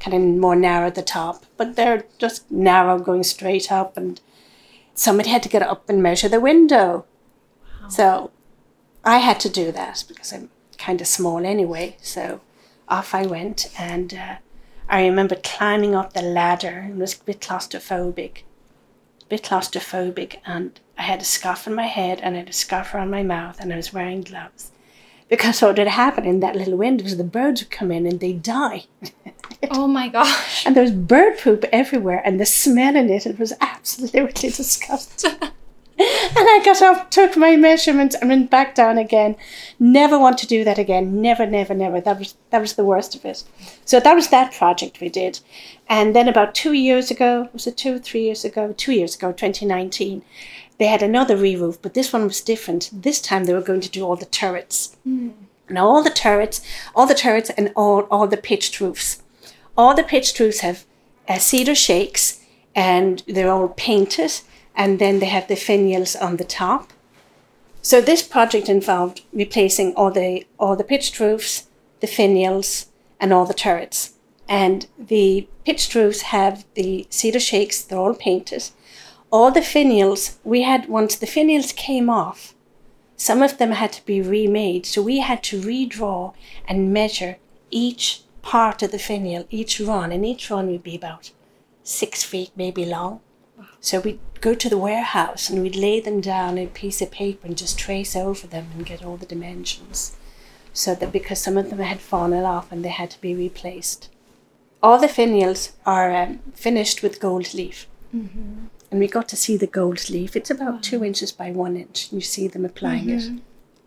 kind 0.00 0.14
of 0.14 0.40
more 0.40 0.56
narrow 0.56 0.88
at 0.88 0.94
the 0.94 1.02
top. 1.02 1.46
But 1.56 1.76
they're 1.76 2.04
just 2.18 2.50
narrow 2.50 2.98
going 2.98 3.22
straight 3.22 3.70
up. 3.70 3.96
And 3.96 4.20
somebody 4.94 5.30
had 5.30 5.42
to 5.44 5.48
get 5.48 5.62
up 5.62 5.88
and 5.88 6.02
measure 6.02 6.28
the 6.28 6.40
window. 6.40 7.04
Wow. 7.82 7.88
So 7.88 8.30
I 9.04 9.18
had 9.18 9.38
to 9.40 9.48
do 9.48 9.70
that 9.72 10.04
because 10.08 10.32
I'm 10.32 10.50
kind 10.78 11.00
of 11.00 11.06
small 11.06 11.44
anyway. 11.44 11.96
So 12.00 12.40
off 12.88 13.14
I 13.14 13.26
went, 13.26 13.70
and 13.78 14.14
uh, 14.14 14.36
I 14.88 15.06
remember 15.06 15.36
climbing 15.36 15.94
up 15.94 16.12
the 16.12 16.22
ladder. 16.22 16.86
It 16.90 16.96
was 16.96 17.14
a 17.14 17.24
bit 17.24 17.40
claustrophobic, 17.40 18.42
a 19.26 19.28
bit 19.28 19.42
claustrophobic, 19.42 20.36
and 20.46 20.78
I 20.96 21.02
had 21.02 21.20
a 21.20 21.24
scarf 21.24 21.66
on 21.66 21.74
my 21.74 21.86
head 21.86 22.20
and 22.22 22.34
I 22.34 22.38
had 22.38 22.48
a 22.48 22.52
scarf 22.52 22.94
around 22.94 23.10
my 23.10 23.22
mouth, 23.22 23.60
and 23.60 23.72
I 23.72 23.76
was 23.76 23.92
wearing 23.92 24.22
gloves. 24.22 24.70
Because 25.28 25.60
what 25.60 25.76
would 25.76 25.88
happen 25.88 26.24
in 26.24 26.38
that 26.40 26.54
little 26.54 26.76
window 26.76 27.02
was 27.02 27.16
the 27.16 27.24
birds 27.24 27.60
would 27.60 27.70
come 27.70 27.90
in 27.90 28.06
and 28.06 28.20
they'd 28.20 28.42
die. 28.42 28.84
oh 29.72 29.88
my 29.88 30.08
gosh. 30.08 30.64
And 30.64 30.76
there 30.76 30.84
was 30.84 30.92
bird 30.92 31.38
poop 31.38 31.64
everywhere 31.72 32.22
and 32.24 32.38
the 32.38 32.46
smell 32.46 32.94
in 32.94 33.10
it, 33.10 33.26
it 33.26 33.38
was 33.38 33.52
absolutely 33.60 34.50
disgusting. 34.50 35.32
and 35.40 35.52
I 35.98 36.62
got 36.64 36.80
up, 36.80 37.10
took 37.10 37.36
my 37.36 37.56
measurements, 37.56 38.14
and 38.14 38.28
went 38.28 38.50
back 38.50 38.74
down 38.76 38.98
again. 38.98 39.34
Never 39.80 40.18
want 40.18 40.38
to 40.38 40.46
do 40.46 40.62
that 40.62 40.78
again. 40.78 41.20
Never, 41.22 41.46
never, 41.46 41.74
never. 41.74 42.00
That 42.00 42.18
was 42.18 42.34
that 42.50 42.60
was 42.60 42.74
the 42.74 42.84
worst 42.84 43.14
of 43.16 43.24
it. 43.24 43.42
So 43.84 43.98
that 43.98 44.14
was 44.14 44.28
that 44.28 44.52
project 44.52 45.00
we 45.00 45.08
did. 45.08 45.40
And 45.88 46.16
then 46.16 46.28
about 46.28 46.54
two 46.54 46.72
years 46.72 47.10
ago, 47.10 47.48
was 47.52 47.66
it 47.66 47.76
two, 47.76 47.98
three 47.98 48.22
years 48.22 48.44
ago? 48.44 48.74
Two 48.76 48.92
years 48.92 49.14
ago, 49.14 49.32
2019, 49.32 50.22
they 50.78 50.86
had 50.86 51.02
another 51.02 51.36
re-roof, 51.36 51.80
but 51.80 51.94
this 51.94 52.12
one 52.12 52.24
was 52.24 52.40
different. 52.40 52.90
This 52.92 53.20
time 53.20 53.44
they 53.44 53.54
were 53.54 53.60
going 53.60 53.80
to 53.80 53.90
do 53.90 54.04
all 54.04 54.16
the 54.16 54.26
turrets. 54.26 54.96
Mm. 55.06 55.32
Now 55.68 55.86
all 55.86 56.02
the 56.02 56.10
turrets, 56.10 56.60
all 56.94 57.06
the 57.06 57.14
turrets, 57.14 57.50
and 57.50 57.72
all 57.74 58.02
all 58.02 58.26
the 58.28 58.36
pitched 58.36 58.80
roofs. 58.80 59.22
All 59.76 59.94
the 59.94 60.04
pitched 60.04 60.38
roofs 60.38 60.60
have 60.60 60.84
uh, 61.28 61.38
cedar 61.38 61.74
shakes, 61.74 62.40
and 62.74 63.22
they're 63.26 63.50
all 63.50 63.68
painted, 63.68 64.40
and 64.76 64.98
then 64.98 65.18
they 65.18 65.26
have 65.26 65.48
the 65.48 65.54
finials 65.54 66.20
on 66.20 66.36
the 66.36 66.44
top. 66.44 66.92
So 67.82 68.00
this 68.00 68.22
project 68.22 68.68
involved 68.68 69.22
replacing 69.32 69.94
all 69.94 70.10
the 70.10 70.46
all 70.58 70.76
the 70.76 70.84
pitched 70.84 71.18
roofs, 71.18 71.66
the 72.00 72.06
finials, 72.06 72.86
and 73.18 73.32
all 73.32 73.46
the 73.46 73.54
turrets. 73.54 74.12
And 74.48 74.86
the 74.98 75.48
pitched 75.64 75.94
roofs 75.94 76.22
have 76.22 76.64
the 76.74 77.06
cedar 77.10 77.40
shakes; 77.40 77.82
they're 77.82 77.98
all 77.98 78.14
painted. 78.14 78.70
All 79.30 79.50
the 79.50 79.60
finials 79.60 80.36
we 80.44 80.62
had 80.62 80.88
once 80.88 81.16
the 81.16 81.26
finials 81.26 81.74
came 81.74 82.08
off 82.08 82.54
some 83.16 83.42
of 83.42 83.56
them 83.56 83.72
had 83.72 83.92
to 83.94 84.04
be 84.04 84.20
remade. 84.20 84.86
So 84.86 85.02
we 85.02 85.20
had 85.20 85.42
to 85.44 85.60
redraw 85.60 86.34
and 86.68 86.92
measure 86.92 87.38
each 87.70 88.22
part 88.42 88.82
of 88.82 88.92
the 88.92 88.98
finial 88.98 89.46
each 89.50 89.80
run. 89.80 90.12
And 90.12 90.24
each 90.24 90.50
run 90.50 90.68
would 90.68 90.82
be 90.82 90.96
about 90.96 91.30
six 91.82 92.22
feet 92.22 92.50
maybe 92.54 92.84
long. 92.84 93.20
So 93.80 94.00
we'd 94.00 94.20
go 94.40 94.54
to 94.54 94.68
the 94.68 94.78
warehouse 94.78 95.48
and 95.48 95.62
we'd 95.62 95.76
lay 95.76 96.00
them 96.00 96.20
down 96.20 96.50
on 96.50 96.58
a 96.58 96.66
piece 96.66 97.00
of 97.00 97.10
paper 97.10 97.46
and 97.46 97.56
just 97.56 97.78
trace 97.78 98.14
over 98.14 98.46
them 98.46 98.68
and 98.74 98.84
get 98.84 99.04
all 99.04 99.16
the 99.16 99.26
dimensions. 99.26 100.16
So 100.72 100.94
that 100.94 101.12
because 101.12 101.40
some 101.40 101.56
of 101.56 101.70
them 101.70 101.78
had 101.78 102.00
fallen 102.00 102.44
off 102.44 102.70
and 102.70 102.84
they 102.84 102.90
had 102.90 103.10
to 103.12 103.20
be 103.20 103.34
replaced 103.34 104.10
all 104.82 104.98
the 104.98 105.06
finials 105.06 105.72
are 105.84 106.14
um, 106.14 106.38
finished 106.54 107.02
with 107.02 107.20
gold 107.20 107.54
leaf 107.54 107.86
mm-hmm 108.14 108.66
and 108.90 109.00
we 109.00 109.08
got 109.08 109.28
to 109.28 109.36
see 109.36 109.56
the 109.56 109.66
gold 109.66 110.08
leaf. 110.10 110.36
It's 110.36 110.50
about 110.50 110.74
wow. 110.74 110.78
two 110.80 111.04
inches 111.04 111.32
by 111.32 111.50
one 111.50 111.76
inch. 111.76 112.12
You 112.12 112.20
see 112.20 112.48
them 112.48 112.64
applying 112.64 113.06
mm-hmm. 113.06 113.36
it. 113.36 113.42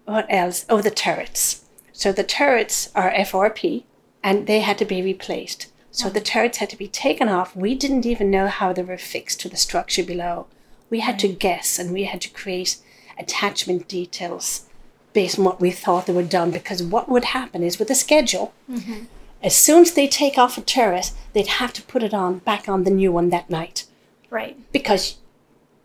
What 0.05 0.25
else? 0.29 0.65
Oh, 0.69 0.81
the 0.81 0.91
turrets. 0.91 1.65
So 1.93 2.11
the 2.11 2.23
turrets 2.23 2.91
are 2.95 3.11
FRP 3.11 3.83
and 4.23 4.47
they 4.47 4.59
had 4.59 4.77
to 4.79 4.85
be 4.85 5.01
replaced. 5.01 5.71
So 5.91 6.07
wow. 6.07 6.13
the 6.13 6.21
turrets 6.21 6.57
had 6.57 6.69
to 6.71 6.77
be 6.77 6.87
taken 6.87 7.29
off. 7.29 7.55
We 7.55 7.75
didn't 7.75 8.05
even 8.05 8.29
know 8.29 8.47
how 8.47 8.73
they 8.73 8.83
were 8.83 8.97
fixed 8.97 9.39
to 9.41 9.49
the 9.49 9.57
structure 9.57 10.03
below. 10.03 10.47
We 10.89 10.99
had 10.99 11.13
right. 11.13 11.21
to 11.21 11.27
guess 11.29 11.79
and 11.79 11.93
we 11.93 12.03
had 12.03 12.21
to 12.21 12.29
create 12.29 12.77
attachment 13.17 13.87
details 13.87 14.65
based 15.13 15.39
on 15.39 15.45
what 15.45 15.59
we 15.59 15.71
thought 15.71 16.05
they 16.05 16.13
were 16.13 16.23
done 16.23 16.51
because 16.51 16.83
what 16.83 17.09
would 17.09 17.25
happen 17.25 17.63
is 17.63 17.79
with 17.79 17.89
a 17.89 17.95
schedule, 17.95 18.53
mm-hmm. 18.69 19.05
As 19.41 19.55
soon 19.55 19.81
as 19.81 19.93
they 19.93 20.07
take 20.07 20.37
off 20.37 20.57
a 20.57 20.61
turret, 20.61 21.11
they'd 21.33 21.47
have 21.47 21.73
to 21.73 21.81
put 21.81 22.03
it 22.03 22.13
on 22.13 22.39
back 22.39 22.67
on 22.67 22.83
the 22.83 22.91
new 22.91 23.11
one 23.11 23.29
that 23.29 23.49
night. 23.49 23.85
Right. 24.29 24.57
Because 24.71 25.17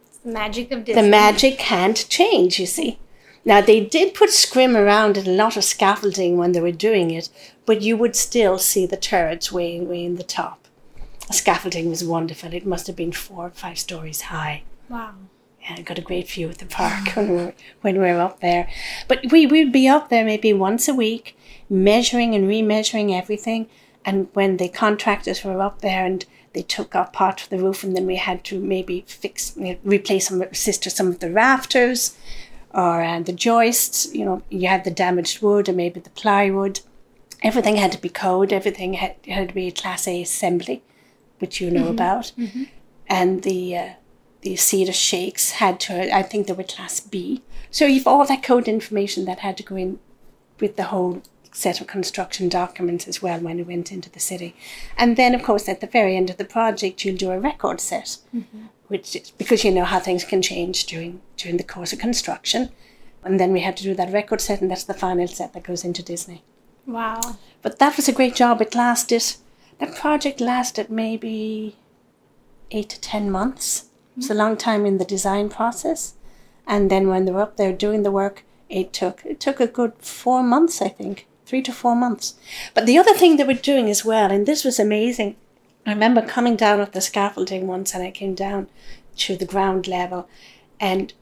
it's 0.06 0.18
the 0.18 0.30
magic 0.30 0.70
of 0.72 0.84
Disney. 0.84 1.02
The 1.02 1.08
magic 1.08 1.58
can't 1.58 2.06
change, 2.08 2.58
you 2.58 2.66
see. 2.66 2.98
Now, 3.44 3.60
they 3.60 3.84
did 3.84 4.14
put 4.14 4.30
scrim 4.30 4.74
around 4.74 5.18
it, 5.18 5.26
a 5.26 5.30
lot 5.30 5.56
of 5.56 5.64
scaffolding 5.64 6.38
when 6.38 6.52
they 6.52 6.60
were 6.60 6.72
doing 6.72 7.10
it, 7.10 7.28
but 7.66 7.82
you 7.82 7.96
would 7.96 8.16
still 8.16 8.58
see 8.58 8.86
the 8.86 8.96
turrets 8.96 9.52
way, 9.52 9.80
way 9.80 10.04
in 10.04 10.16
the 10.16 10.22
top. 10.22 10.66
The 11.28 11.34
scaffolding 11.34 11.88
was 11.88 12.02
wonderful. 12.04 12.54
It 12.54 12.66
must 12.66 12.86
have 12.86 12.96
been 12.96 13.12
four 13.12 13.46
or 13.46 13.50
five 13.50 13.78
stories 13.78 14.22
high. 14.22 14.62
Wow. 14.88 15.14
Yeah, 15.62 15.76
I 15.78 15.82
got 15.82 15.98
a 15.98 16.02
great 16.02 16.28
view 16.28 16.48
of 16.48 16.58
the 16.58 16.66
park 16.66 17.08
when 17.16 17.30
we 17.30 17.36
were, 17.36 17.54
when 17.80 17.94
we 17.94 18.00
were 18.00 18.20
up 18.20 18.40
there. 18.40 18.68
But 19.08 19.30
we 19.30 19.46
we 19.46 19.64
would 19.64 19.72
be 19.72 19.88
up 19.88 20.10
there 20.10 20.24
maybe 20.24 20.52
once 20.52 20.88
a 20.88 20.94
week, 20.94 21.36
measuring 21.68 22.34
and 22.34 22.48
remeasuring 22.48 23.16
everything. 23.16 23.68
And 24.04 24.28
when 24.34 24.58
the 24.58 24.68
contractors 24.68 25.44
were 25.44 25.62
up 25.62 25.80
there 25.80 26.04
and 26.04 26.24
they 26.54 26.62
took 26.62 26.94
off 26.94 27.12
part 27.12 27.42
of 27.42 27.50
the 27.50 27.58
roof 27.58 27.84
and 27.84 27.94
then 27.94 28.06
we 28.06 28.16
had 28.16 28.42
to 28.44 28.60
maybe 28.60 29.04
fix 29.06 29.54
you 29.56 29.74
know, 29.74 29.78
replace 29.84 30.28
some 30.28 30.42
sister 30.52 30.88
some 30.88 31.08
of 31.08 31.18
the 31.18 31.30
rafters 31.30 32.16
or 32.72 33.02
uh, 33.02 33.20
the 33.20 33.32
joists 33.32 34.12
you 34.14 34.24
know 34.24 34.42
you 34.48 34.68
had 34.68 34.84
the 34.84 34.90
damaged 34.90 35.42
wood 35.42 35.68
or 35.68 35.72
maybe 35.72 36.00
the 36.00 36.10
plywood 36.10 36.80
everything 37.42 37.76
had 37.76 37.92
to 37.92 38.00
be 38.00 38.08
code 38.08 38.52
everything 38.52 38.94
had, 38.94 39.16
had 39.26 39.48
to 39.48 39.54
be 39.54 39.70
class 39.70 40.08
a 40.08 40.22
assembly 40.22 40.82
which 41.40 41.60
you 41.60 41.70
know 41.70 41.82
mm-hmm. 41.82 41.90
about 41.90 42.32
mm-hmm. 42.38 42.64
and 43.08 43.42
the 43.42 43.76
uh, 43.76 43.90
the 44.42 44.56
cedar 44.56 44.92
shakes 44.92 45.52
had 45.52 45.78
to 45.78 46.14
i 46.14 46.22
think 46.22 46.46
they 46.46 46.52
were 46.52 46.62
class 46.62 47.00
b 47.00 47.42
so 47.70 47.84
you've 47.84 48.06
all 48.06 48.24
that 48.24 48.42
code 48.42 48.68
information 48.68 49.24
that 49.24 49.40
had 49.40 49.56
to 49.56 49.62
go 49.62 49.76
in 49.76 49.98
with 50.60 50.76
the 50.76 50.84
whole 50.84 51.20
set 51.54 51.80
of 51.80 51.86
construction 51.86 52.48
documents 52.48 53.06
as 53.06 53.22
well 53.22 53.38
when 53.40 53.56
we 53.56 53.62
went 53.62 53.92
into 53.92 54.10
the 54.10 54.20
city. 54.20 54.54
And 54.98 55.16
then, 55.16 55.34
of 55.34 55.42
course, 55.42 55.68
at 55.68 55.80
the 55.80 55.86
very 55.86 56.16
end 56.16 56.28
of 56.28 56.36
the 56.36 56.44
project, 56.44 57.04
you'll 57.04 57.16
do 57.16 57.30
a 57.30 57.38
record 57.38 57.80
set, 57.80 58.18
mm-hmm. 58.34 58.66
which 58.88 59.16
is 59.16 59.30
because 59.30 59.64
you 59.64 59.70
know 59.70 59.84
how 59.84 60.00
things 60.00 60.24
can 60.24 60.42
change 60.42 60.84
during 60.86 61.20
during 61.36 61.56
the 61.56 61.64
course 61.64 61.92
of 61.92 62.00
construction. 62.00 62.70
And 63.22 63.40
then 63.40 63.52
we 63.52 63.60
had 63.60 63.76
to 63.78 63.84
do 63.84 63.94
that 63.94 64.12
record 64.12 64.40
set, 64.40 64.60
and 64.60 64.70
that's 64.70 64.84
the 64.84 64.92
final 64.94 65.28
set 65.28 65.54
that 65.54 65.62
goes 65.62 65.84
into 65.84 66.02
Disney. 66.02 66.42
Wow! 66.86 67.20
But 67.62 67.78
that 67.78 67.96
was 67.96 68.08
a 68.08 68.12
great 68.12 68.34
job. 68.34 68.60
It 68.60 68.74
lasted. 68.74 69.24
That 69.78 69.96
project 69.96 70.40
lasted 70.40 70.90
maybe 70.90 71.76
eight 72.70 72.90
to 72.90 73.00
ten 73.00 73.30
months. 73.30 73.86
It's 74.16 74.30
a 74.30 74.34
long 74.34 74.56
time 74.56 74.86
in 74.86 74.98
the 74.98 75.04
design 75.04 75.48
process. 75.48 76.14
And 76.66 76.90
then 76.90 77.08
when 77.08 77.24
they 77.24 77.32
were 77.32 77.42
up 77.42 77.56
there 77.56 77.72
doing 77.72 78.04
the 78.04 78.12
work, 78.12 78.44
it 78.68 78.92
took 78.92 79.24
it 79.24 79.40
took 79.40 79.60
a 79.60 79.66
good 79.66 79.92
four 79.98 80.42
months, 80.42 80.80
I 80.80 80.88
think, 80.88 81.26
three 81.46 81.62
to 81.62 81.72
four 81.72 81.94
months. 81.94 82.34
But 82.72 82.86
the 82.86 82.98
other 82.98 83.14
thing 83.14 83.36
they 83.36 83.44
were 83.44 83.54
doing 83.54 83.90
as 83.90 84.04
well, 84.04 84.30
and 84.30 84.46
this 84.46 84.64
was 84.64 84.78
amazing, 84.78 85.36
I 85.86 85.92
remember 85.92 86.22
coming 86.22 86.56
down 86.56 86.80
off 86.80 86.92
the 86.92 87.00
scaffolding 87.00 87.66
once 87.66 87.94
and 87.94 88.02
I 88.02 88.10
came 88.10 88.34
down 88.34 88.68
to 89.16 89.36
the 89.36 89.44
ground 89.44 89.86
level 89.86 90.28
and 90.80 91.12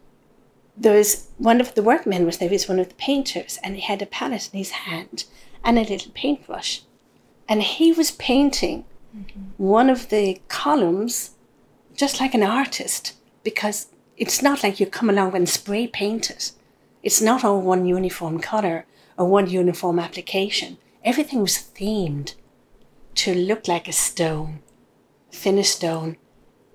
there 0.76 0.96
was 0.96 1.28
one 1.36 1.60
of 1.60 1.74
the 1.74 1.82
workmen 1.82 2.24
was 2.24 2.38
there 2.38 2.48
was 2.48 2.68
one 2.68 2.78
of 2.78 2.88
the 2.88 2.94
painters 2.94 3.58
and 3.62 3.74
he 3.74 3.82
had 3.82 4.00
a 4.00 4.06
palette 4.06 4.48
in 4.52 4.58
his 4.58 4.70
hand 4.70 5.24
and 5.64 5.78
a 5.78 5.82
little 5.82 6.12
paintbrush 6.14 6.82
and 7.48 7.62
he 7.62 7.92
was 7.92 8.12
painting 8.12 8.84
mm-hmm. 9.14 9.40
one 9.56 9.90
of 9.90 10.08
the 10.08 10.40
columns 10.48 11.32
just 11.94 12.20
like 12.20 12.34
an 12.34 12.42
artist 12.42 13.14
because 13.42 13.88
it's 14.16 14.42
not 14.42 14.62
like 14.62 14.80
you 14.80 14.86
come 14.86 15.10
along 15.10 15.34
and 15.34 15.48
spray 15.48 15.86
paint 15.86 16.30
it 16.30 16.52
it's 17.02 17.20
not 17.20 17.44
all 17.44 17.60
one 17.60 17.84
uniform 17.84 18.38
color 18.38 18.86
a 19.18 19.24
one 19.24 19.48
uniform 19.48 19.98
application. 19.98 20.78
Everything 21.04 21.40
was 21.40 21.56
themed 21.56 22.34
to 23.16 23.34
look 23.34 23.68
like 23.68 23.88
a 23.88 23.92
stone, 23.92 24.60
finished 25.30 25.76
stone. 25.76 26.16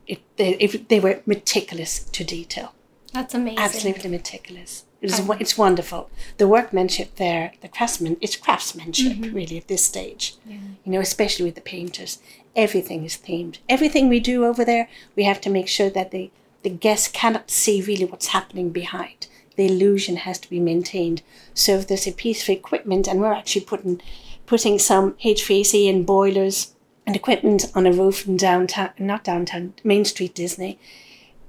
It, 0.06 0.22
they, 0.38 0.56
it, 0.56 0.90
they 0.90 1.00
were 1.00 1.22
meticulous 1.26 2.00
to 2.00 2.24
detail. 2.24 2.74
That's 3.14 3.34
amazing. 3.34 3.60
Absolutely 3.60 4.10
meticulous. 4.10 4.86
It's, 5.02 5.20
oh. 5.20 5.38
it's 5.40 5.58
wonderful. 5.58 6.10
The 6.38 6.48
workmanship 6.48 7.16
there, 7.16 7.54
the 7.62 7.68
craftsman, 7.68 8.18
it's 8.20 8.36
craftsmanship 8.36 9.14
mm-hmm. 9.14 9.36
really 9.36 9.58
at 9.58 9.68
this 9.68 9.86
stage. 9.86 10.36
Yeah. 10.46 10.58
You 10.84 10.92
know, 10.92 11.00
especially 11.00 11.46
with 11.46 11.56
the 11.56 11.62
painters. 11.62 12.20
Everything 12.56 13.06
is 13.06 13.16
themed. 13.16 13.60
Everything 13.70 14.10
we 14.10 14.20
do 14.20 14.46
over 14.46 14.66
there, 14.66 14.90
we 15.16 15.24
have 15.24 15.40
to 15.42 15.50
make 15.50 15.68
sure 15.68 15.90
that 15.92 16.12
the 16.12 16.32
the 16.64 16.70
guest 16.70 17.14
cannot 17.14 17.50
see 17.52 17.82
really 17.82 18.04
what's 18.04 18.28
happening 18.28 18.72
behind. 18.72 19.28
The 19.58 19.66
illusion 19.66 20.16
has 20.18 20.40
to 20.40 20.50
be 20.50 20.60
maintained. 20.60 21.22
So 21.54 21.74
if 21.74 21.88
there's 21.88 22.08
a 22.08 22.14
piece 22.14 22.44
of 22.44 22.50
equipment, 22.50 23.08
and 23.08 23.20
we're 23.20 23.34
actually 23.34 23.66
putting 23.66 24.02
putting 24.46 24.80
some 24.80 25.12
HVAC 25.14 25.90
and 25.90 26.06
boilers 26.06 26.74
and 27.06 27.16
equipment 27.16 27.66
on 27.76 27.86
a 27.86 27.92
roof 27.92 28.26
in 28.26 28.38
downtown, 28.38 28.92
not 28.98 29.24
downtown, 29.26 29.74
Main 29.84 30.06
Street 30.06 30.34
Disney, 30.34 30.80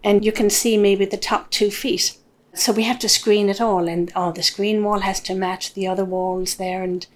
and 0.03 0.25
you 0.25 0.33
can 0.33 0.50
see 0.50 0.77
maybe 0.77 1.05
the 1.05 1.17
top 1.17 1.50
two 1.50 1.71
feet. 1.71 2.17
So 2.55 2.73
we 2.73 2.83
have 2.83 2.99
to 3.00 3.09
screen 3.09 3.49
it 3.49 3.61
all, 3.61 3.88
and 3.88 4.11
oh, 4.17 4.33
the 4.33 4.43
screen 4.43 4.83
wall 4.83 5.00
has 5.00 5.21
to 5.21 5.35
match 5.35 5.75
the 5.75 5.87
other 5.87 6.05
walls 6.05 6.57
there, 6.57 6.83
and 6.83 7.07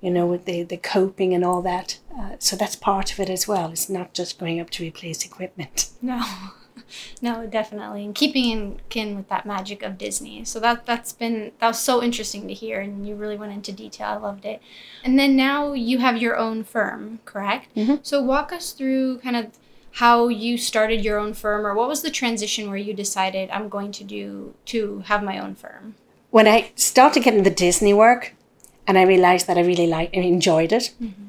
you 0.00 0.10
know, 0.10 0.26
with 0.26 0.44
the, 0.44 0.62
the 0.62 0.76
coping 0.76 1.34
and 1.34 1.44
all 1.44 1.62
that. 1.62 1.98
Uh, 2.16 2.36
so 2.38 2.56
that's 2.56 2.76
part 2.76 3.12
of 3.12 3.20
it 3.20 3.28
as 3.28 3.48
well. 3.48 3.70
It's 3.70 3.90
not 3.90 4.14
just 4.14 4.38
going 4.38 4.60
up 4.60 4.70
to 4.70 4.84
replace 4.84 5.24
equipment. 5.24 5.90
No. 6.00 6.24
No, 7.20 7.46
definitely, 7.46 8.04
and 8.04 8.14
keeping 8.14 8.50
in 8.50 8.80
kin 8.88 9.16
with 9.16 9.28
that 9.28 9.46
magic 9.46 9.82
of 9.82 9.98
Disney. 9.98 10.44
So 10.44 10.60
that 10.60 10.86
that's 10.86 11.12
been 11.12 11.52
that 11.58 11.68
was 11.68 11.78
so 11.78 12.02
interesting 12.02 12.48
to 12.48 12.54
hear, 12.54 12.80
and 12.80 13.06
you 13.06 13.14
really 13.14 13.36
went 13.36 13.52
into 13.52 13.72
detail. 13.72 14.08
I 14.08 14.16
loved 14.16 14.44
it. 14.44 14.60
And 15.04 15.18
then 15.18 15.36
now 15.36 15.72
you 15.72 15.98
have 15.98 16.18
your 16.18 16.36
own 16.36 16.64
firm, 16.64 17.20
correct? 17.24 17.74
Mm-hmm. 17.74 17.96
So 18.02 18.22
walk 18.22 18.52
us 18.52 18.72
through 18.72 19.18
kind 19.18 19.36
of 19.36 19.46
how 19.92 20.28
you 20.28 20.58
started 20.58 21.04
your 21.04 21.18
own 21.18 21.34
firm, 21.34 21.66
or 21.66 21.74
what 21.74 21.88
was 21.88 22.02
the 22.02 22.10
transition 22.10 22.68
where 22.68 22.76
you 22.76 22.94
decided 22.94 23.50
I'm 23.50 23.68
going 23.68 23.92
to 23.92 24.04
do 24.04 24.54
to 24.66 25.00
have 25.06 25.22
my 25.22 25.38
own 25.38 25.54
firm. 25.54 25.94
When 26.30 26.46
I 26.46 26.72
started 26.74 27.22
getting 27.22 27.42
the 27.42 27.50
Disney 27.50 27.94
work, 27.94 28.34
and 28.86 28.98
I 28.98 29.02
realized 29.02 29.46
that 29.46 29.58
I 29.58 29.60
really 29.60 29.86
liked 29.86 30.14
and 30.14 30.24
enjoyed 30.24 30.72
it. 30.72 30.94
Mm-hmm. 31.00 31.24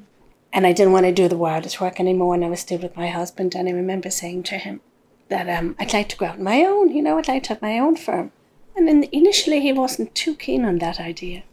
And 0.51 0.65
I 0.65 0.71
didn't 0.71 0.93
want 0.93 1.05
to 1.05 1.11
do 1.11 1.27
the 1.27 1.37
wildest 1.37 1.79
work 1.81 1.99
anymore. 1.99 2.33
And 2.33 2.43
I 2.43 2.49
was 2.49 2.61
still 2.61 2.79
with 2.79 2.95
my 2.95 3.09
husband. 3.09 3.53
And 3.53 3.67
I 3.67 3.71
remember 3.73 4.09
saying 4.09 4.43
to 4.43 4.57
him, 4.57 4.79
that 5.29 5.47
um, 5.49 5.75
I'd 5.79 5.93
like 5.93 6.09
to 6.09 6.17
go 6.17 6.25
out 6.25 6.37
on 6.37 6.43
my 6.43 6.63
own, 6.63 6.91
you 6.91 7.01
know, 7.01 7.17
I'd 7.17 7.27
like 7.27 7.43
to 7.43 7.49
have 7.49 7.61
my 7.61 7.79
own 7.79 7.95
firm. 7.95 8.31
And 8.75 8.87
then 8.87 9.03
initially 9.11 9.61
he 9.61 9.73
wasn't 9.73 10.15
too 10.15 10.35
keen 10.35 10.65
on 10.65 10.79
that 10.79 10.99
idea. 10.99 11.43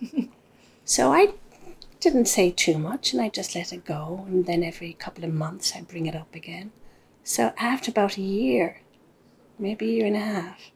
so 0.84 1.12
I 1.12 1.34
didn't 2.00 2.26
say 2.26 2.50
too 2.50 2.78
much 2.78 3.12
and 3.12 3.20
I 3.20 3.28
just 3.28 3.54
let 3.54 3.72
it 3.72 3.84
go. 3.84 4.24
And 4.28 4.46
then 4.46 4.62
every 4.62 4.92
couple 4.94 5.24
of 5.24 5.32
months 5.32 5.72
I'd 5.74 5.88
bring 5.88 6.06
it 6.06 6.14
up 6.14 6.34
again. 6.34 6.72
So 7.24 7.52
after 7.58 7.90
about 7.90 8.16
a 8.16 8.22
year, 8.22 8.80
maybe 9.58 9.86
a 9.86 9.92
year 9.92 10.06
and 10.06 10.16
a 10.16 10.20
half, 10.20 10.70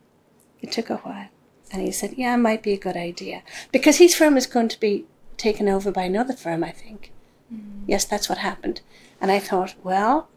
it 0.61 0.73
took 0.73 0.91
a 0.91 0.97
while. 0.97 1.29
And 1.71 1.81
he 1.81 1.91
said, 1.91 2.15
Yeah, 2.19 2.35
it 2.35 2.39
might 2.39 2.63
be 2.63 2.73
a 2.73 2.79
good 2.79 2.97
idea. 2.97 3.43
Because 3.73 3.97
his 3.97 4.15
firm 4.15 4.37
is 4.37 4.47
going 4.47 4.69
to 4.69 4.81
be 4.81 5.07
taken 5.39 5.69
over 5.69 5.91
by 5.91 6.03
another 6.03 6.35
firm, 6.35 6.63
I 6.63 6.71
think. 6.71 7.13
Mm. 7.53 7.85
Yes, 7.87 8.05
that's 8.05 8.29
what 8.29 8.39
happened. 8.39 8.83
And 9.21 9.31
I 9.31 9.39
thought, 9.39 9.75
well, 9.83 10.29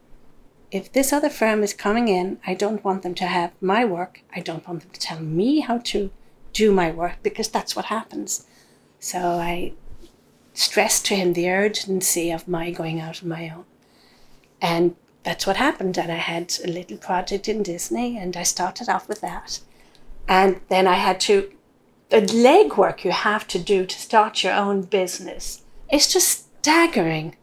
if 0.75 0.91
this 0.91 1.13
other 1.13 1.29
firm 1.29 1.63
is 1.63 1.74
coming 1.74 2.10
in, 2.10 2.38
I 2.46 2.53
don't 2.53 2.84
want 2.84 3.01
them 3.01 3.15
to 3.15 3.25
have 3.27 3.53
my 3.62 3.86
work. 3.86 4.22
I 4.36 4.41
don't 4.41 4.67
want 4.67 4.82
them 4.82 4.89
to 4.91 5.00
tell 5.00 5.22
me 5.22 5.62
how 5.62 5.77
to 5.77 6.12
do 6.51 6.74
my 6.74 6.91
work 6.91 7.15
because 7.24 7.48
that's 7.48 7.77
what 7.77 7.86
happens. 7.86 8.46
So 9.00 9.20
I 9.20 9.72
stressed 10.53 11.05
to 11.05 11.15
him 11.15 11.32
the 11.32 11.50
urgency 11.50 12.29
of 12.29 12.50
my 12.50 12.72
going 12.72 13.00
out 13.00 13.24
on 13.24 13.29
my 13.29 13.50
own. 13.50 13.63
And 14.62 14.98
that's 15.24 15.48
what 15.48 15.55
happened. 15.55 15.98
And 15.98 16.12
I 16.12 16.15
had 16.15 16.53
a 16.62 16.67
little 16.67 16.98
project 16.98 17.48
in 17.48 17.63
Disney 17.63 18.17
and 18.17 18.36
I 18.36 18.44
started 18.44 18.89
off 18.89 19.08
with 19.08 19.22
that. 19.22 19.62
And 20.27 20.60
then 20.67 20.88
I 20.88 20.96
had 20.96 21.22
to, 21.22 21.53
the 22.10 22.20
legwork 22.22 23.05
you 23.05 23.12
have 23.12 23.48
to 23.48 23.60
do 23.60 23.86
to 23.86 23.98
start 23.98 24.44
your 24.44 24.53
own 24.53 24.82
business, 24.82 25.62
it's 25.89 26.12
just 26.12 26.48
staggering. 26.60 27.38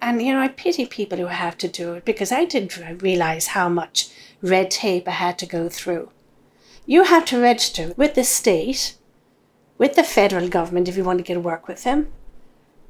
And, 0.00 0.22
you 0.22 0.32
know, 0.32 0.40
I 0.40 0.48
pity 0.48 0.86
people 0.86 1.18
who 1.18 1.26
have 1.26 1.58
to 1.58 1.68
do 1.68 1.94
it 1.94 2.04
because 2.04 2.30
I 2.30 2.44
didn't 2.44 3.02
realize 3.02 3.48
how 3.48 3.68
much 3.68 4.10
red 4.40 4.70
tape 4.70 5.08
I 5.08 5.12
had 5.12 5.38
to 5.40 5.46
go 5.46 5.68
through. 5.68 6.10
You 6.86 7.04
have 7.04 7.24
to 7.26 7.40
register 7.40 7.92
with 7.96 8.14
the 8.14 8.24
state, 8.24 8.94
with 9.76 9.94
the 9.94 10.04
federal 10.04 10.48
government 10.48 10.88
if 10.88 10.96
you 10.96 11.04
want 11.04 11.18
to 11.18 11.24
get 11.24 11.42
work 11.42 11.68
with 11.68 11.84
them, 11.84 12.12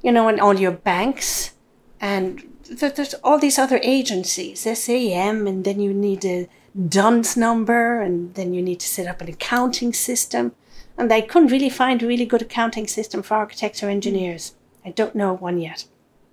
you 0.01 0.11
know, 0.11 0.27
and 0.27 0.39
all 0.39 0.59
your 0.59 0.71
banks. 0.71 1.53
And 1.99 2.57
there's 2.69 3.15
all 3.15 3.39
these 3.39 3.59
other 3.59 3.79
agencies, 3.83 4.61
SAM, 4.61 5.47
and 5.47 5.65
then 5.65 5.79
you 5.79 5.93
need 5.93 6.23
a 6.23 6.47
DUNS 6.87 7.35
number, 7.35 7.99
and 7.99 8.35
then 8.35 8.53
you 8.53 8.61
need 8.61 8.79
to 8.81 8.87
set 8.87 9.07
up 9.07 9.21
an 9.21 9.29
accounting 9.29 9.91
system. 9.91 10.53
And 10.97 11.11
I 11.11 11.21
couldn't 11.21 11.51
really 11.51 11.69
find 11.69 12.01
a 12.01 12.07
really 12.07 12.25
good 12.25 12.43
accounting 12.43 12.87
system 12.87 13.23
for 13.23 13.35
architects 13.35 13.81
or 13.81 13.89
engineers. 13.89 14.53
I 14.85 14.91
don't 14.91 15.15
know 15.15 15.33
one 15.33 15.59
yet. 15.59 15.85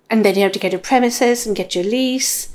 And 0.09 0.23
then 0.23 0.35
you 0.35 0.43
have 0.43 0.51
to 0.53 0.59
get 0.59 0.71
your 0.71 0.81
premises 0.81 1.45
and 1.45 1.55
get 1.55 1.75
your 1.75 1.83
lease. 1.83 2.53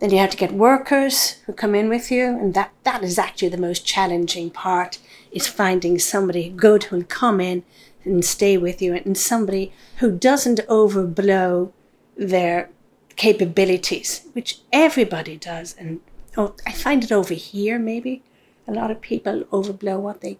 Then 0.00 0.10
you 0.10 0.18
have 0.18 0.30
to 0.30 0.36
get 0.36 0.52
workers 0.52 1.38
who 1.46 1.52
come 1.52 1.74
in 1.74 1.88
with 1.88 2.10
you. 2.10 2.26
And 2.26 2.54
that, 2.54 2.72
that 2.82 3.02
is 3.02 3.18
actually 3.18 3.48
the 3.48 3.58
most 3.58 3.86
challenging 3.86 4.50
part 4.50 4.98
is 5.30 5.46
finding 5.46 5.98
somebody 5.98 6.48
good 6.48 6.84
who'll 6.84 7.04
come 7.04 7.40
in 7.40 7.62
and 8.04 8.24
stay 8.24 8.56
with 8.56 8.82
you 8.82 8.94
and 8.94 9.16
somebody 9.16 9.72
who 9.98 10.10
doesn't 10.10 10.60
overblow 10.68 11.72
their 12.16 12.70
capabilities, 13.16 14.26
which 14.32 14.60
everybody 14.72 15.36
does. 15.36 15.74
And 15.78 16.00
oh, 16.36 16.54
I 16.66 16.72
find 16.72 17.04
it 17.04 17.12
over 17.12 17.34
here 17.34 17.78
maybe. 17.78 18.22
A 18.66 18.72
lot 18.72 18.90
of 18.90 19.00
people 19.00 19.44
overblow 19.52 20.00
what 20.00 20.20
they 20.20 20.38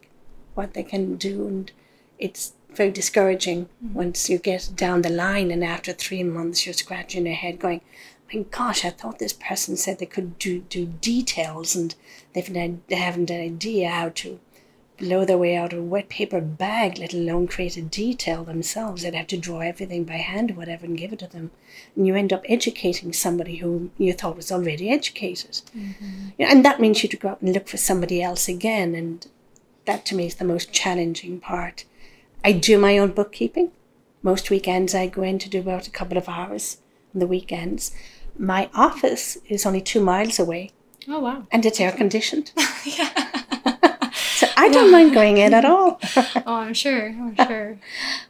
what 0.55 0.75
they 0.75 0.83
can 0.83 1.17
do 1.17 1.47
and 1.47 1.73
it's 2.19 2.53
very 2.77 2.91
discouraging 2.91 3.67
mm-hmm. 3.67 3.95
once 3.95 4.29
you 4.29 4.39
get 4.39 4.71
down 4.75 5.03
the 5.03 5.11
line 5.11 5.51
and 5.51 5.65
after 5.65 5.93
three 5.93 6.23
months 6.23 6.67
you're 6.67 6.73
scratching 6.73 7.27
your 7.27 7.35
head 7.35 7.59
going 7.59 7.81
my 8.33 8.43
gosh 8.51 8.85
i 8.85 8.91
thought 8.91 9.19
this 9.19 9.33
person 9.33 9.77
said 9.77 9.99
they 9.99 10.07
could 10.07 10.39
do, 10.39 10.61
do 10.61 10.87
details 11.01 11.75
and 11.75 11.95
they've 12.33 12.53
they 12.53 12.97
haven't 12.97 13.31
an 13.31 13.41
idea 13.41 13.89
how 13.91 14.09
to 14.09 14.39
blow 14.97 15.25
their 15.25 15.39
way 15.39 15.57
out 15.57 15.73
of 15.73 15.81
a 15.81 15.83
wet 15.83 16.09
paper 16.09 16.41
bag 16.41 16.99
let 16.99 17.13
alone 17.13 17.49
create 17.49 17.77
a 17.77 17.83
detail 17.83 18.45
themselves 18.45 19.03
they'd 19.03 19.15
have 19.15 19.27
to 19.27 19.37
draw 19.37 19.61
everything 19.61 20.05
by 20.05 20.15
hand 20.15 20.53
or 20.53 20.55
whatever 20.55 20.87
and 20.87 20.99
give 20.99 21.13
it 21.13 21.19
to 21.19 21.27
them 21.27 21.51
and 21.97 22.07
you 22.07 22.15
end 22.15 22.33
up 22.33 22.45
educating 22.49 23.13
somebody 23.13 23.57
who 23.57 23.91
you 23.99 24.13
thought 24.13 24.37
was 24.37 24.53
already 24.53 24.91
educated 24.91 25.63
mm-hmm. 25.77 26.29
and 26.39 26.65
that 26.65 26.81
means 26.81 27.03
you 27.03 27.09
to 27.09 27.17
go 27.17 27.31
out 27.31 27.43
and 27.43 27.53
look 27.53 27.67
for 27.67 27.77
somebody 27.77 28.23
else 28.23 28.49
again 28.49 28.95
and 28.95 29.27
that 29.85 30.07
to 30.07 30.15
me 30.15 30.27
is 30.27 30.37
the 30.37 30.45
most 30.45 30.73
challenging 30.73 31.41
part 31.41 31.85
I 32.45 32.53
do 32.53 32.77
my 32.77 32.99
own 32.99 33.13
bookkeeping. 33.13 33.73
Most 34.23 34.51
weekends 34.51 34.95
I 34.95 35.07
go 35.07 35.23
in 35.23 35.39
to 35.39 35.49
do 35.49 35.61
about 35.61 35.89
a 35.89 35.91
couple 35.91 36.19
of 36.19 36.29
hours 36.29 36.77
on 37.15 37.21
the 37.21 37.27
weekends. 37.27 37.91
My 38.39 38.69
office 38.75 39.39
is 39.49 39.65
only 39.65 39.81
two 39.81 40.01
miles 40.01 40.39
away. 40.39 40.73
Oh 41.09 41.21
wow. 41.21 41.47
And 41.51 41.65
it's 41.65 41.81
air 41.81 41.91
conditioned. 41.91 42.53
yeah. 42.85 44.11
so 44.13 44.47
I 44.59 44.69
don't 44.69 44.93
mind 44.93 45.15
going 45.15 45.39
in 45.39 45.55
at 45.55 45.65
all. 45.65 45.99
oh, 46.17 46.55
I'm 46.55 46.75
sure. 46.75 47.09
I'm 47.09 47.35
sure. 47.35 47.79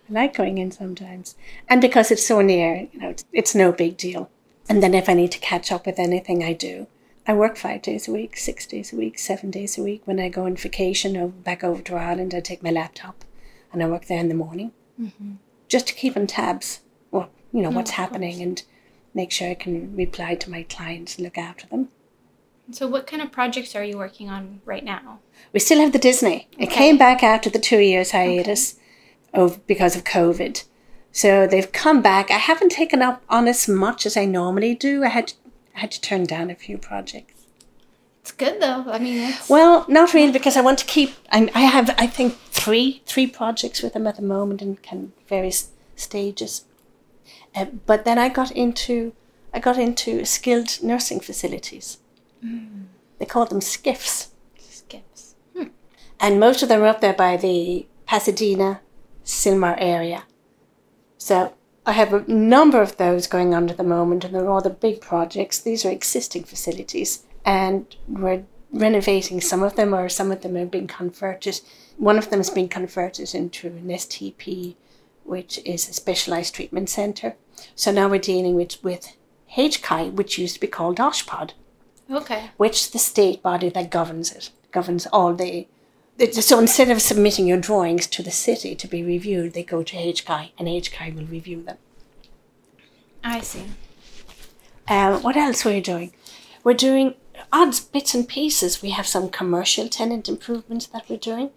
I 0.09 0.13
like 0.13 0.37
going 0.37 0.59
in 0.59 0.71
sometimes. 0.71 1.35
And 1.69 1.81
because 1.81 2.13
it's 2.13 2.27
so 2.27 2.41
near, 2.41 2.87
you 2.93 3.01
know, 3.01 3.09
it's, 3.11 3.25
it's 3.33 3.55
no 3.55 3.73
big 3.73 3.97
deal. 3.97 4.31
And 4.69 4.81
then 4.81 4.95
if 4.95 5.09
I 5.09 5.15
need 5.15 5.33
to 5.33 5.41
catch 5.41 5.73
up 5.73 5.87
with 5.87 5.99
anything, 5.99 6.45
I 6.45 6.53
do. 6.53 6.87
I 7.27 7.35
work 7.35 7.57
five 7.57 7.83
days 7.83 8.07
a 8.07 8.13
week, 8.13 8.37
six 8.37 8.65
days 8.65 8.93
a 8.93 8.97
week, 8.97 9.19
seven 9.19 9.51
days 9.51 9.77
a 9.77 9.83
week. 9.83 10.03
When 10.05 10.21
I 10.21 10.29
go 10.29 10.47
on 10.47 10.55
vacation 10.55 11.17
or 11.17 11.29
back 11.29 11.65
over 11.65 11.83
to 11.83 11.97
Ireland, 11.97 12.33
I 12.33 12.41
take 12.41 12.63
my 12.63 12.71
laptop 12.71 13.25
and 13.75 13.83
I 13.83 13.89
work 13.89 14.07
there 14.07 14.19
in 14.19 14.29
the 14.29 14.35
morning 14.35 14.73
mm-hmm. 15.01 15.33
just 15.69 15.87
to 15.89 15.95
keep 15.95 16.17
on 16.17 16.27
tabs. 16.27 16.81
Well, 17.11 17.31
you 17.53 17.63
know, 17.63 17.71
what's 17.71 17.93
happening 17.93 18.41
and 18.41 18.63
make 19.13 19.31
sure 19.31 19.51
I 19.51 19.55
can 19.55 19.95
reply 19.95 20.35
to 20.37 20.51
my 20.51 20.65
clients 20.65 21.17
and 21.17 21.25
look 21.25 21.39
after 21.39 21.67
them. 21.67 21.89
So, 22.71 22.87
what 22.87 23.07
kind 23.07 23.21
of 23.21 23.31
projects 23.31 23.77
are 23.77 23.85
you 23.85 23.99
working 23.99 24.31
on 24.31 24.63
right 24.65 24.85
now? 24.85 25.21
We 25.53 25.61
still 25.61 25.81
have 25.81 25.93
the 25.93 25.99
Disney. 25.99 26.49
It 26.59 26.71
came 26.71 26.97
back 26.97 27.23
after 27.23 27.51
the 27.51 27.59
two 27.59 27.79
years 27.79 28.13
hiatus 28.13 28.75
okay. 29.35 29.43
of 29.43 29.67
because 29.67 29.97
of 29.97 30.05
COVID. 30.05 30.65
So 31.13 31.47
they've 31.47 31.71
come 31.71 32.03
back. 32.03 32.33
I 32.33 32.39
haven't 32.39 32.73
taken 32.73 33.01
up 33.01 33.23
on 33.29 33.47
as 33.47 33.69
much 33.69 34.05
as 34.05 34.17
I 34.17 34.25
normally 34.25 34.75
do. 34.75 35.05
I 35.05 35.09
had 35.09 35.29
to, 35.29 35.35
I 35.77 35.81
had 35.81 35.93
to 35.93 36.01
turn 36.01 36.25
down 36.25 36.51
a 36.51 36.57
few 36.57 36.77
projects. 36.77 37.34
It's 38.25 38.33
good 38.33 38.59
though. 38.59 38.87
I 38.91 38.99
mean, 38.99 39.29
it's... 39.29 39.51
well, 39.51 39.85
not 39.87 40.15
really 40.15 40.33
because 40.33 40.57
I 40.57 40.63
want 40.63 40.79
to 40.79 40.87
keep. 40.87 41.13
I, 41.31 41.51
I 41.55 41.61
have, 41.61 41.95
I 41.99 42.07
think, 42.07 42.33
three 42.53 43.03
three 43.05 43.27
projects 43.27 43.83
with 43.83 43.93
them 43.93 44.07
at 44.07 44.17
the 44.17 44.23
moment 44.23 44.63
in 44.63 44.77
kind 44.77 45.05
of 45.05 45.29
various 45.29 45.73
stages. 45.95 46.65
Uh, 47.55 47.67
but 47.85 48.07
then 48.07 48.19
I 48.19 48.31
got 48.31 48.51
into, 48.51 49.13
I 49.53 49.61
got 49.61 49.77
into 49.77 50.25
skilled 50.25 50.83
nursing 50.83 51.21
facilities. 51.21 51.99
Mm. 52.43 52.87
They 53.19 53.27
call 53.27 53.45
them 53.45 53.61
sniffs. 53.61 54.31
SNFs. 54.59 55.35
Hmm. 55.55 55.69
And 56.19 56.41
most 56.41 56.63
of 56.63 56.71
them 56.71 56.81
are 56.81 56.87
up 56.87 57.03
there 57.03 57.13
by 57.13 57.37
the 57.37 57.87
Pasadena, 58.07 58.81
Sylmar 59.23 59.77
area. 59.77 60.25
So 61.19 61.53
I 61.85 61.93
have 61.93 62.15
a 62.15 62.25
number 62.27 62.81
of 62.81 62.97
those 62.97 63.27
going 63.27 63.53
on 63.53 63.69
at 63.69 63.77
the 63.77 63.85
moment, 63.85 64.25
and 64.25 64.35
they're 64.35 64.49
all 64.49 64.63
the 64.63 64.71
big 64.71 65.03
projects. 65.03 65.61
These 65.61 65.85
are 65.85 65.91
existing 65.91 66.45
facilities 66.45 67.25
and 67.45 67.95
we're 68.09 68.45
renovating 68.73 69.41
some 69.41 69.63
of 69.63 69.77
them, 69.77 69.95
or 69.95 70.09
some 70.09 70.33
of 70.33 70.43
them 70.43 70.57
are 70.57 70.67
being 70.67 70.87
converted. 70.87 71.61
One 71.97 72.19
of 72.19 72.31
them 72.31 72.41
has 72.41 72.51
been 72.51 72.69
converted 72.69 73.35
into 73.35 73.69
an 73.69 73.89
STP, 73.89 74.75
which 75.25 75.59
is 75.65 75.89
a 75.89 75.93
specialized 75.93 76.55
treatment 76.55 76.91
center. 76.91 77.37
So 77.75 77.93
now 77.93 78.09
we're 78.09 78.19
dealing 78.19 78.55
with, 78.55 78.83
with 78.83 79.17
HCAI, 79.57 80.13
which 80.13 80.39
used 80.39 80.55
to 80.55 80.61
be 80.61 80.67
called 80.67 80.99
OSHPD. 80.99 81.53
Okay. 82.11 82.51
which 82.59 82.81
is 82.83 82.91
the 82.91 82.99
state 82.99 83.43
body 83.43 83.71
that 83.71 83.91
governs 83.91 84.31
it 84.31 84.51
governs 84.73 85.07
all 85.07 85.35
the. 85.35 85.67
So 86.33 86.59
instead 86.59 86.91
of 86.91 87.01
submitting 87.01 87.47
your 87.47 87.59
drawings 87.59 88.07
to 88.09 88.23
the 88.23 88.31
city 88.31 88.75
to 88.77 88.87
be 88.87 89.03
reviewed, 89.03 89.55
they 89.55 89.65
go 89.65 89.83
to 89.83 89.97
HCAI 89.97 90.51
and 90.59 90.69
HCAI 90.69 91.15
will 91.15 91.25
review 91.25 91.63
them. 91.63 91.79
I 93.25 93.41
see. 93.41 93.65
Um, 94.87 95.23
what 95.23 95.37
else 95.37 95.65
were 95.65 95.73
you 95.73 95.81
doing? 95.81 96.13
We're 96.63 96.75
doing 96.75 97.15
odds, 97.53 97.81
bits 97.81 98.15
and 98.15 98.29
pieces. 98.29 98.83
We 98.83 98.91
have 98.91 99.07
some 99.07 99.29
commercial 99.29 99.89
tenant 99.89 100.29
improvements 100.29 100.87
that 100.87 101.09
we're 101.09 101.19
doing. 101.19 101.51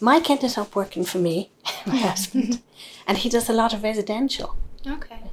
Mike 0.00 0.30
ended 0.30 0.56
up 0.56 0.76
working 0.76 1.04
for 1.04 1.18
me, 1.18 1.50
my 1.86 1.96
husband, 1.96 2.62
and 3.06 3.18
he 3.18 3.28
does 3.28 3.48
a 3.48 3.52
lot 3.52 3.72
of 3.74 3.82
residential, 3.82 4.56
Okay. 4.86 5.32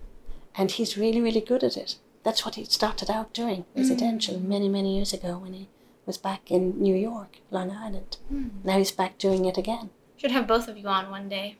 and 0.57 0.71
he's 0.71 0.97
really, 0.97 1.21
really 1.21 1.41
good 1.41 1.63
at 1.63 1.77
it. 1.77 1.97
That's 2.23 2.43
what 2.43 2.55
he 2.55 2.63
started 2.65 3.11
out 3.11 3.31
doing, 3.33 3.65
residential, 3.75 4.39
many, 4.39 4.67
many 4.67 4.95
years 4.95 5.13
ago 5.13 5.37
when 5.37 5.53
he 5.53 5.69
was 6.07 6.17
back 6.17 6.49
in 6.49 6.81
New 6.81 6.95
York, 6.95 7.37
Long 7.51 7.69
Island. 7.69 8.17
Now 8.63 8.79
he's 8.79 8.91
back 8.91 9.19
doing 9.19 9.45
it 9.45 9.57
again. 9.57 9.91
Should 10.17 10.31
have 10.31 10.47
both 10.47 10.67
of 10.67 10.77
you 10.77 10.87
on 10.87 11.11
one 11.11 11.29
day. 11.29 11.57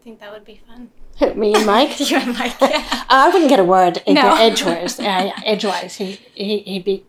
I 0.00 0.02
think 0.02 0.18
that 0.18 0.32
would 0.32 0.44
be 0.44 0.60
fun. 0.66 0.90
Me 1.38 1.54
and 1.54 1.64
Mike. 1.66 2.00
you 2.10 2.16
and 2.16 2.36
Mike. 2.36 2.60
Yeah. 2.60 3.04
I 3.08 3.28
wouldn't 3.28 3.48
get 3.50 3.60
a 3.60 3.64
word 3.64 4.02
No. 4.08 4.34
edgewise. 4.36 4.98
Uh, 4.98 5.30
edgewise, 5.44 5.96
he, 5.96 6.18
he 6.34 6.58
he'd 6.60 6.84
be 6.84 7.04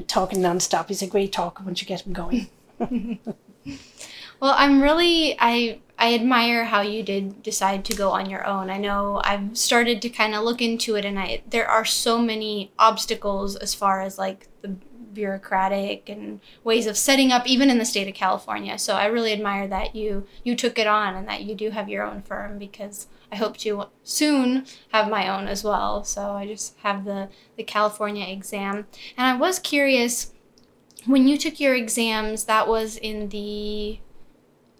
talking 0.00 0.40
non-stop. 0.40 0.88
He's 0.88 1.02
a 1.02 1.06
great 1.06 1.32
talker 1.32 1.64
once 1.64 1.80
you 1.80 1.86
get 1.86 2.06
him 2.06 2.12
going. 2.12 2.48
Well, 4.44 4.54
I'm 4.58 4.82
really 4.82 5.36
I 5.38 5.80
I 5.98 6.14
admire 6.14 6.64
how 6.64 6.82
you 6.82 7.02
did 7.02 7.42
decide 7.42 7.84
to 7.86 7.96
go 7.96 8.10
on 8.10 8.28
your 8.28 8.46
own. 8.46 8.68
I 8.68 8.76
know 8.76 9.22
I've 9.24 9.56
started 9.56 10.02
to 10.02 10.10
kind 10.10 10.34
of 10.34 10.44
look 10.44 10.60
into 10.60 10.96
it 10.96 11.04
and 11.06 11.18
I 11.18 11.42
there 11.48 11.66
are 11.66 11.86
so 11.86 12.18
many 12.18 12.70
obstacles 12.78 13.56
as 13.56 13.74
far 13.74 14.02
as 14.02 14.18
like 14.18 14.48
the 14.60 14.76
bureaucratic 15.14 16.08
and 16.08 16.40
ways 16.62 16.86
of 16.86 16.96
setting 16.96 17.32
up 17.32 17.46
even 17.46 17.70
in 17.70 17.78
the 17.78 17.84
state 17.84 18.08
of 18.08 18.14
California. 18.14 18.78
So 18.78 18.94
I 18.94 19.06
really 19.06 19.32
admire 19.32 19.68
that 19.68 19.94
you 19.94 20.26
you 20.42 20.54
took 20.56 20.78
it 20.78 20.86
on 20.86 21.14
and 21.14 21.28
that 21.28 21.44
you 21.44 21.54
do 21.54 21.70
have 21.70 21.88
your 21.88 22.04
own 22.04 22.22
firm 22.22 22.58
because 22.58 23.06
I 23.32 23.36
hope 23.36 23.56
to 23.58 23.86
soon 24.02 24.66
have 24.92 25.08
my 25.08 25.28
own 25.28 25.48
as 25.48 25.64
well. 25.64 26.04
So 26.04 26.32
I 26.32 26.46
just 26.46 26.76
have 26.78 27.04
the 27.04 27.28
the 27.56 27.64
California 27.64 28.26
exam. 28.26 28.86
And 29.16 29.26
I 29.26 29.36
was 29.36 29.58
curious 29.58 30.32
when 31.06 31.28
you 31.28 31.36
took 31.36 31.60
your 31.60 31.74
exams 31.74 32.44
that 32.44 32.66
was 32.66 32.96
in 32.96 33.28
the 33.28 33.98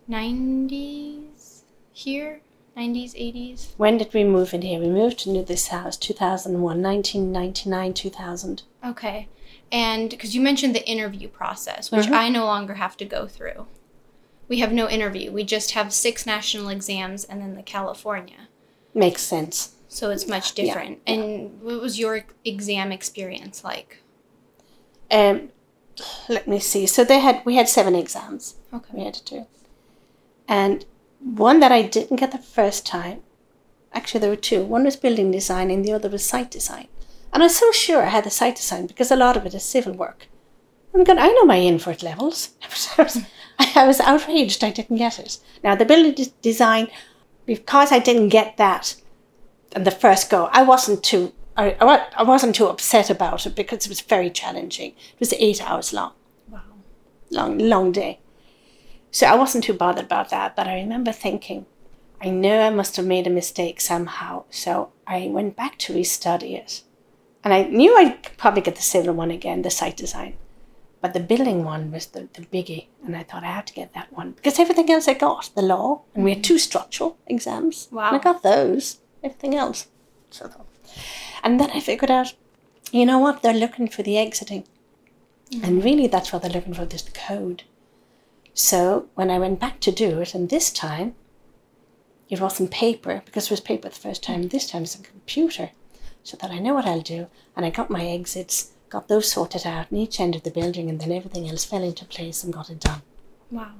90s 0.08 1.62
here 1.92 2.40
90s 2.76 3.14
80s 3.14 3.68
When 3.76 3.98
did 3.98 4.12
we 4.12 4.24
move 4.24 4.52
in 4.52 4.62
here? 4.62 4.80
We 4.80 4.88
moved 4.88 5.26
into 5.26 5.42
this 5.42 5.68
house 5.68 5.96
2001, 5.96 6.82
1999, 6.82 7.94
2000. 7.94 8.62
okay 8.84 9.28
and 9.82 10.08
because 10.10 10.32
you 10.36 10.40
mentioned 10.50 10.74
the 10.74 10.86
interview 10.94 11.28
process 11.40 11.90
which 11.92 12.06
Mhm. 12.06 12.12
i 12.22 12.28
no 12.28 12.44
longer 12.52 12.74
have 12.84 12.96
to 13.00 13.04
go 13.16 13.22
through 13.36 13.60
we 14.50 14.56
have 14.64 14.72
no 14.80 14.86
interview 14.96 15.26
we 15.38 15.42
just 15.56 15.68
have 15.78 15.88
six 16.06 16.24
national 16.34 16.68
exams 16.76 17.20
and 17.30 17.36
then 17.42 17.54
the 17.60 17.62
california 17.76 18.42
Makes 19.06 19.22
sense. 19.34 19.56
so 19.98 20.04
it's 20.14 20.28
much 20.34 20.46
Yeah, 20.56 20.64
different 20.64 20.96
and 21.12 21.60
what 21.66 21.80
was 21.86 21.94
your 22.04 22.14
exam 22.54 22.88
experience 22.98 23.58
like 23.72 23.90
Um, 25.22 25.36
let 26.36 26.44
me 26.52 26.58
see. 26.70 26.84
So 26.94 27.00
they 27.04 27.20
had 27.26 27.36
we 27.48 27.54
had 27.60 27.68
seven 27.78 27.94
exams 28.04 28.42
okay 28.76 28.92
we 28.98 29.02
had 29.08 29.14
to 29.20 29.24
do, 29.34 29.40
and 30.60 30.76
one 31.46 31.58
that 31.62 31.72
I 31.78 31.82
didn't 31.96 32.20
get 32.22 32.30
the 32.32 32.44
first 32.58 32.80
time. 32.96 33.18
Actually, 33.96 34.20
there 34.22 34.30
were 34.34 34.46
two. 34.50 34.60
One 34.76 34.84
was 34.88 34.96
building 35.04 35.30
design, 35.30 35.70
and 35.70 35.84
the 35.84 35.92
other 35.96 36.08
was 36.14 36.24
site 36.32 36.50
design. 36.58 36.88
And 37.34 37.42
I 37.42 37.46
was 37.46 37.56
so 37.56 37.70
sure 37.72 38.02
I 38.02 38.06
had 38.06 38.24
the 38.24 38.30
site 38.30 38.56
design 38.56 38.86
because 38.86 39.10
a 39.10 39.16
lot 39.16 39.36
of 39.36 39.44
it 39.44 39.54
is 39.54 39.62
civil 39.62 39.92
work. 39.92 40.28
I'm 40.94 41.04
going. 41.04 41.18
I 41.18 41.28
know 41.28 41.44
my 41.44 41.56
invert 41.56 42.02
levels. 42.02 42.50
I 42.96 43.02
was, 43.02 43.18
I 43.58 43.86
was 43.86 44.00
outraged 44.00 44.64
I 44.64 44.70
didn't 44.70 44.96
get 44.96 45.18
it. 45.18 45.38
Now 45.62 45.74
the 45.74 45.84
building 45.84 46.14
de- 46.14 46.32
design, 46.40 46.88
because 47.44 47.92
I 47.92 47.98
didn't 47.98 48.28
get 48.28 48.56
that, 48.56 48.94
and 49.74 49.84
the 49.84 49.90
first 49.90 50.30
go, 50.30 50.48
I 50.52 50.62
wasn't 50.62 51.02
too. 51.02 51.32
I, 51.56 51.76
I 51.80 52.06
I 52.18 52.22
wasn't 52.22 52.54
too 52.54 52.68
upset 52.68 53.10
about 53.10 53.44
it 53.46 53.56
because 53.56 53.84
it 53.84 53.88
was 53.88 54.00
very 54.00 54.30
challenging. 54.30 54.90
It 54.92 55.20
was 55.20 55.32
eight 55.34 55.60
hours 55.68 55.92
long 55.92 56.12
wow 56.48 56.62
long, 57.30 57.58
long 57.58 57.90
day. 57.92 58.20
So 59.10 59.26
I 59.26 59.34
wasn't 59.34 59.64
too 59.64 59.74
bothered 59.74 60.04
about 60.06 60.30
that, 60.30 60.54
but 60.56 60.68
I 60.68 60.74
remember 60.74 61.12
thinking, 61.12 61.66
I 62.20 62.30
know 62.30 62.60
I 62.60 62.70
must 62.70 62.96
have 62.96 63.06
made 63.06 63.26
a 63.26 63.30
mistake 63.30 63.80
somehow. 63.80 64.44
So 64.50 64.92
I 65.06 65.28
went 65.28 65.56
back 65.56 65.78
to 65.80 65.92
restudy 65.94 66.54
it. 66.56 66.82
And 67.44 67.52
I 67.52 67.64
knew 67.64 67.96
I'd 67.96 68.36
probably 68.38 68.62
get 68.62 68.76
the 68.76 68.82
civil 68.82 69.14
one 69.14 69.30
again, 69.30 69.62
the 69.62 69.70
site 69.70 69.96
design. 69.96 70.34
But 71.02 71.12
the 71.12 71.20
building 71.20 71.64
one 71.64 71.92
was 71.92 72.06
the, 72.06 72.28
the 72.32 72.46
biggie. 72.46 72.86
And 73.04 73.14
I 73.14 73.22
thought 73.22 73.44
I 73.44 73.52
had 73.52 73.66
to 73.66 73.74
get 73.74 73.92
that 73.92 74.10
one. 74.10 74.32
Because 74.32 74.58
everything 74.58 74.90
else 74.90 75.06
I 75.06 75.12
got, 75.12 75.50
the 75.54 75.60
law, 75.60 76.02
and 76.14 76.24
we 76.24 76.32
had 76.32 76.42
two 76.42 76.58
structural 76.58 77.18
exams. 77.26 77.88
Wow. 77.92 78.08
And 78.08 78.16
I 78.16 78.18
got 78.18 78.42
those, 78.42 79.00
everything 79.22 79.54
else. 79.54 79.88
So, 80.30 80.50
and 81.42 81.60
then 81.60 81.70
I 81.72 81.80
figured 81.80 82.10
out, 82.10 82.32
you 82.90 83.04
know 83.04 83.18
what? 83.18 83.42
They're 83.42 83.52
looking 83.52 83.88
for 83.88 84.02
the 84.02 84.16
exiting. 84.16 84.64
Mm-hmm. 85.50 85.64
And 85.64 85.84
really, 85.84 86.06
that's 86.06 86.32
what 86.32 86.40
they're 86.40 86.50
looking 86.50 86.74
for 86.74 86.86
this 86.86 87.08
code. 87.12 87.64
So 88.54 89.08
when 89.14 89.30
I 89.30 89.38
went 89.38 89.60
back 89.60 89.80
to 89.80 89.92
do 89.92 90.20
it, 90.20 90.34
and 90.34 90.48
this 90.48 90.72
time 90.72 91.14
it 92.30 92.40
wasn't 92.40 92.70
paper, 92.70 93.22
because 93.26 93.44
it 93.44 93.50
was 93.50 93.60
paper 93.60 93.90
the 93.90 93.94
first 93.94 94.22
time, 94.22 94.48
this 94.48 94.70
time 94.70 94.84
it's 94.84 94.98
a 94.98 95.02
computer. 95.02 95.70
So 96.24 96.36
that 96.38 96.50
I 96.50 96.58
know 96.58 96.74
what 96.74 96.86
I'll 96.86 97.00
do. 97.00 97.28
And 97.54 97.64
I 97.64 97.70
got 97.70 97.90
my 97.90 98.04
exits, 98.06 98.72
got 98.88 99.06
those 99.06 99.30
sorted 99.30 99.66
out 99.66 99.92
in 99.92 99.98
each 99.98 100.18
end 100.18 100.34
of 100.34 100.42
the 100.42 100.50
building, 100.50 100.88
and 100.90 101.00
then 101.00 101.12
everything 101.12 101.48
else 101.48 101.64
fell 101.64 101.84
into 101.84 102.04
place 102.04 102.42
and 102.42 102.52
got 102.52 102.70
it 102.70 102.80
done. 102.80 103.02
wow 103.50 103.72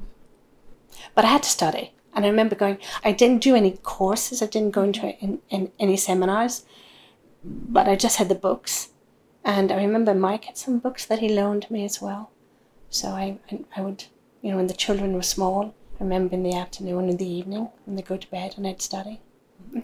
But 1.15 1.25
I 1.25 1.29
had 1.29 1.43
to 1.43 1.49
study. 1.49 1.93
And 2.15 2.25
I 2.25 2.29
remember 2.29 2.55
going, 2.55 2.79
I 3.03 3.13
didn't 3.13 3.43
do 3.43 3.57
any 3.57 3.73
courses, 3.83 4.41
I 4.41 4.47
didn't 4.47 4.71
go 4.71 4.85
into 4.85 5.01
mm-hmm. 5.01 5.25
in, 5.25 5.41
in, 5.51 5.73
any 5.81 5.97
seminars, 5.97 6.65
but 7.43 7.89
I 7.89 7.97
just 7.97 8.19
had 8.19 8.29
the 8.29 8.37
books. 8.37 8.91
And 9.45 9.73
I 9.73 9.77
remember 9.77 10.15
Mike 10.15 10.45
had 10.45 10.57
some 10.57 10.79
books 10.79 11.05
that 11.07 11.19
he 11.19 11.29
loaned 11.29 11.71
me 11.71 11.85
as 11.85 12.01
well. 12.01 12.31
So 12.89 13.09
I, 13.09 13.39
I, 13.51 13.65
I 13.77 13.81
would, 13.81 14.05
you 14.43 14.51
know, 14.51 14.59
when 14.59 14.69
the 14.69 14.75
children 14.75 15.15
were 15.15 15.23
small, 15.23 15.75
I 15.99 16.05
remember 16.05 16.35
in 16.35 16.45
the 16.45 16.55
afternoon 16.55 17.01
and 17.01 17.11
in 17.11 17.17
the 17.17 17.29
evening 17.29 17.69
when 17.85 17.97
they 17.97 18.03
go 18.03 18.17
to 18.17 18.31
bed 18.31 18.55
and 18.57 18.67
I'd 18.67 18.81
study. 18.81 19.21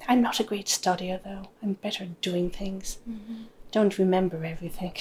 I'm 0.09 0.22
not 0.22 0.40
a 0.40 0.44
great 0.44 0.66
studier 0.66 1.22
though. 1.22 1.48
I'm 1.62 1.74
better 1.74 2.05
at 2.05 2.20
doing 2.20 2.50
things. 2.50 2.98
Don't 3.72 3.98
remember 3.98 4.44
everything. 4.44 4.94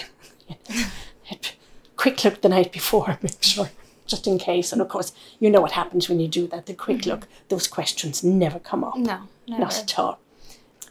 quick 1.95 2.23
look 2.23 2.41
the 2.41 2.49
night 2.49 2.71
before, 2.71 3.17
make 3.23 3.43
sure, 3.43 3.69
just 4.07 4.25
in 4.27 4.37
case. 4.39 4.71
And 4.71 4.81
of 4.81 4.89
course, 4.89 5.11
you 5.39 5.49
know 5.49 5.61
what 5.61 5.73
happens 5.73 6.07
when 6.07 6.19
you 6.19 6.27
do 6.27 6.47
that. 6.47 6.65
The 6.65 6.73
quick 6.73 7.05
look, 7.05 7.27
those 7.49 7.67
questions 7.67 8.23
never 8.23 8.59
come 8.59 8.83
up. 8.83 8.97
no 8.97 9.27
never. 9.47 9.61
Not 9.61 9.79
at 9.79 9.99
all. 9.99 10.19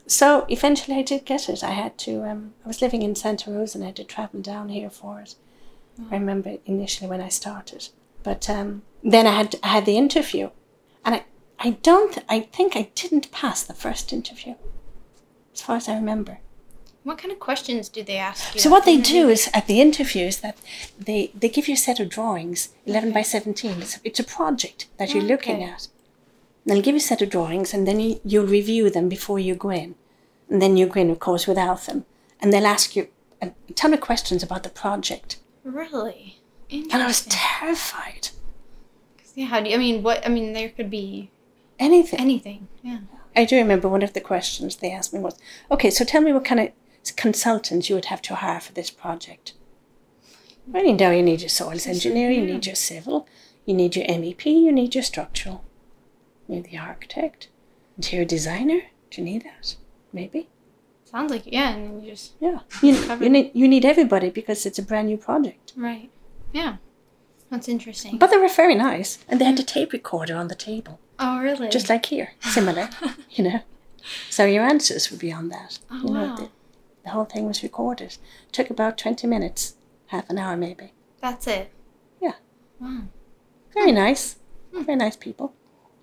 So 0.06 0.46
eventually 0.48 0.96
I 0.96 1.02
did 1.02 1.24
get 1.24 1.48
it. 1.48 1.62
I 1.62 1.72
had 1.72 1.98
to, 1.98 2.24
um, 2.24 2.54
I 2.64 2.68
was 2.68 2.80
living 2.80 3.02
in 3.02 3.14
Santa 3.14 3.50
Rosa 3.50 3.78
and 3.78 3.84
I 3.84 3.88
had 3.88 3.96
to 3.96 4.04
travel 4.04 4.40
down 4.40 4.70
here 4.70 4.90
for 4.90 5.20
it. 5.20 5.34
I 6.10 6.14
remember 6.14 6.58
initially 6.64 7.10
when 7.10 7.20
I 7.20 7.28
started. 7.28 7.88
But 8.22 8.48
um, 8.48 8.82
then 9.02 9.26
I 9.26 9.32
had, 9.32 9.56
I 9.62 9.68
had 9.68 9.84
the 9.84 9.96
interview. 9.98 10.50
I, 11.58 11.70
don't, 11.70 12.18
I 12.28 12.40
think 12.40 12.76
I 12.76 12.90
didn't 12.94 13.30
pass 13.32 13.62
the 13.62 13.74
first 13.74 14.12
interview, 14.12 14.54
as 15.52 15.60
far 15.60 15.76
as 15.76 15.88
I 15.88 15.94
remember. 15.94 16.38
what 17.04 17.18
kind 17.18 17.32
of 17.32 17.38
questions 17.40 17.88
do 17.88 18.02
they 18.02 18.16
ask 18.18 18.54
you 18.54 18.60
So 18.60 18.70
what 18.70 18.82
at 18.82 18.86
the 18.86 18.96
they 18.96 19.02
do 19.02 19.28
is 19.28 19.48
at 19.54 19.66
the 19.66 19.80
interview 19.80 20.26
is 20.26 20.40
that 20.40 20.56
they, 20.98 21.30
they 21.34 21.48
give 21.48 21.66
you 21.68 21.74
a 21.74 21.76
set 21.76 22.00
of 22.00 22.08
drawings, 22.10 22.68
11 22.86 23.12
by 23.12 23.22
17. 23.22 23.80
It's 23.82 23.96
a, 23.96 24.00
it's 24.04 24.20
a 24.20 24.24
project 24.24 24.86
that 24.98 25.12
you're 25.14 25.22
looking 25.22 25.62
at. 25.64 25.88
They'll 26.66 26.82
give 26.82 26.94
you 26.94 26.98
a 26.98 27.10
set 27.12 27.22
of 27.22 27.30
drawings 27.30 27.72
and 27.74 27.86
then 27.88 27.98
you, 28.00 28.20
you'll 28.24 28.46
review 28.46 28.90
them 28.90 29.08
before 29.08 29.38
you 29.38 29.54
go 29.54 29.70
in. 29.70 29.94
And 30.50 30.60
then 30.62 30.76
you 30.76 30.86
go 30.86 31.00
in, 31.00 31.10
of 31.10 31.18
course, 31.18 31.46
without 31.46 31.86
them. 31.86 32.04
And 32.40 32.52
they'll 32.52 32.66
ask 32.66 32.94
you 32.94 33.08
a 33.40 33.52
ton 33.74 33.94
of 33.94 34.00
questions 34.00 34.42
about 34.42 34.62
the 34.64 34.68
project. 34.68 35.38
really 35.64 36.40
And 36.70 36.92
I 37.02 37.06
was 37.06 37.24
terrified. 37.28 38.28
yeah 39.34 39.46
how 39.46 39.60
do 39.60 39.70
you 39.70 39.76
i 39.76 39.78
mean 39.78 40.02
what 40.02 40.24
i 40.26 40.28
mean 40.28 40.52
there 40.52 40.68
could 40.68 40.90
be 40.90 41.30
Anything. 41.78 42.20
anything 42.20 42.68
yeah 42.82 42.98
I 43.36 43.44
do 43.44 43.56
remember 43.56 43.88
one 43.88 44.02
of 44.02 44.14
the 44.14 44.20
questions 44.20 44.76
they 44.76 44.90
asked 44.90 45.14
me 45.14 45.20
was, 45.20 45.38
okay, 45.70 45.90
so 45.90 46.04
tell 46.04 46.20
me 46.20 46.32
what 46.32 46.44
kind 46.44 46.60
of 46.60 46.72
consultants 47.16 47.88
you 47.88 47.94
would 47.94 48.06
have 48.06 48.22
to 48.22 48.34
hire 48.34 48.58
for 48.58 48.72
this 48.72 48.90
project. 48.90 49.54
Well, 50.66 50.84
you 50.84 50.94
know, 50.94 51.12
you 51.12 51.22
need 51.22 51.40
your 51.40 51.48
soils 51.48 51.86
engineer, 51.86 52.30
you 52.30 52.44
need 52.44 52.66
your 52.66 52.74
civil, 52.74 53.28
you 53.64 53.74
need 53.74 53.94
your 53.94 54.06
MEP, 54.06 54.44
you 54.44 54.72
need 54.72 54.94
your 54.94 55.04
structural, 55.04 55.64
you 56.48 56.56
need 56.56 56.64
the 56.64 56.78
architect, 56.78 57.48
interior 57.96 58.24
designer. 58.24 58.80
Do 59.10 59.20
you 59.20 59.24
need 59.24 59.44
that? 59.44 59.76
Maybe. 60.12 60.48
sounds 61.04 61.30
like 61.30 61.44
yeah 61.46 61.70
and 61.74 61.84
then 61.86 62.02
you 62.02 62.10
just 62.10 62.32
Yeah. 62.40 62.60
You, 62.82 62.94
you 63.20 63.30
need 63.30 63.50
you 63.54 63.68
need 63.68 63.84
everybody 63.84 64.30
because 64.30 64.66
it's 64.66 64.78
a 64.78 64.82
brand 64.82 65.08
new 65.08 65.16
project. 65.16 65.72
right 65.76 66.10
yeah 66.52 66.76
that's 67.50 67.68
interesting 67.68 68.18
But 68.18 68.30
they 68.30 68.36
were 68.36 68.48
very 68.48 68.74
nice, 68.74 69.18
and 69.28 69.40
they 69.40 69.44
had 69.46 69.56
mm. 69.56 69.60
a 69.60 69.64
tape 69.64 69.92
recorder 69.92 70.36
on 70.36 70.48
the 70.48 70.54
table, 70.54 70.98
oh 71.18 71.40
really 71.40 71.68
just 71.68 71.88
like 71.88 72.06
here, 72.06 72.32
similar, 72.40 72.88
you 73.30 73.44
know. 73.44 73.60
So 74.30 74.44
your 74.46 74.64
answers 74.64 75.10
would 75.10 75.20
be 75.20 75.32
on 75.32 75.48
that. 75.48 75.78
Oh, 75.90 75.96
you 76.02 76.10
know, 76.14 76.26
wow. 76.28 76.36
the, 76.36 76.48
the 77.04 77.10
whole 77.10 77.24
thing 77.24 77.46
was 77.46 77.62
recorded. 77.62 78.16
Took 78.52 78.70
about 78.70 78.96
twenty 78.98 79.26
minutes 79.26 79.74
half 80.06 80.28
an 80.30 80.38
hour 80.38 80.56
maybe. 80.56 80.92
That's 81.20 81.46
it. 81.46 81.70
Yeah. 82.20 82.34
Wow. 82.80 83.02
Very 83.74 83.92
nice. 83.92 84.36
Very 84.72 84.96
nice 84.96 85.16
people. 85.16 85.52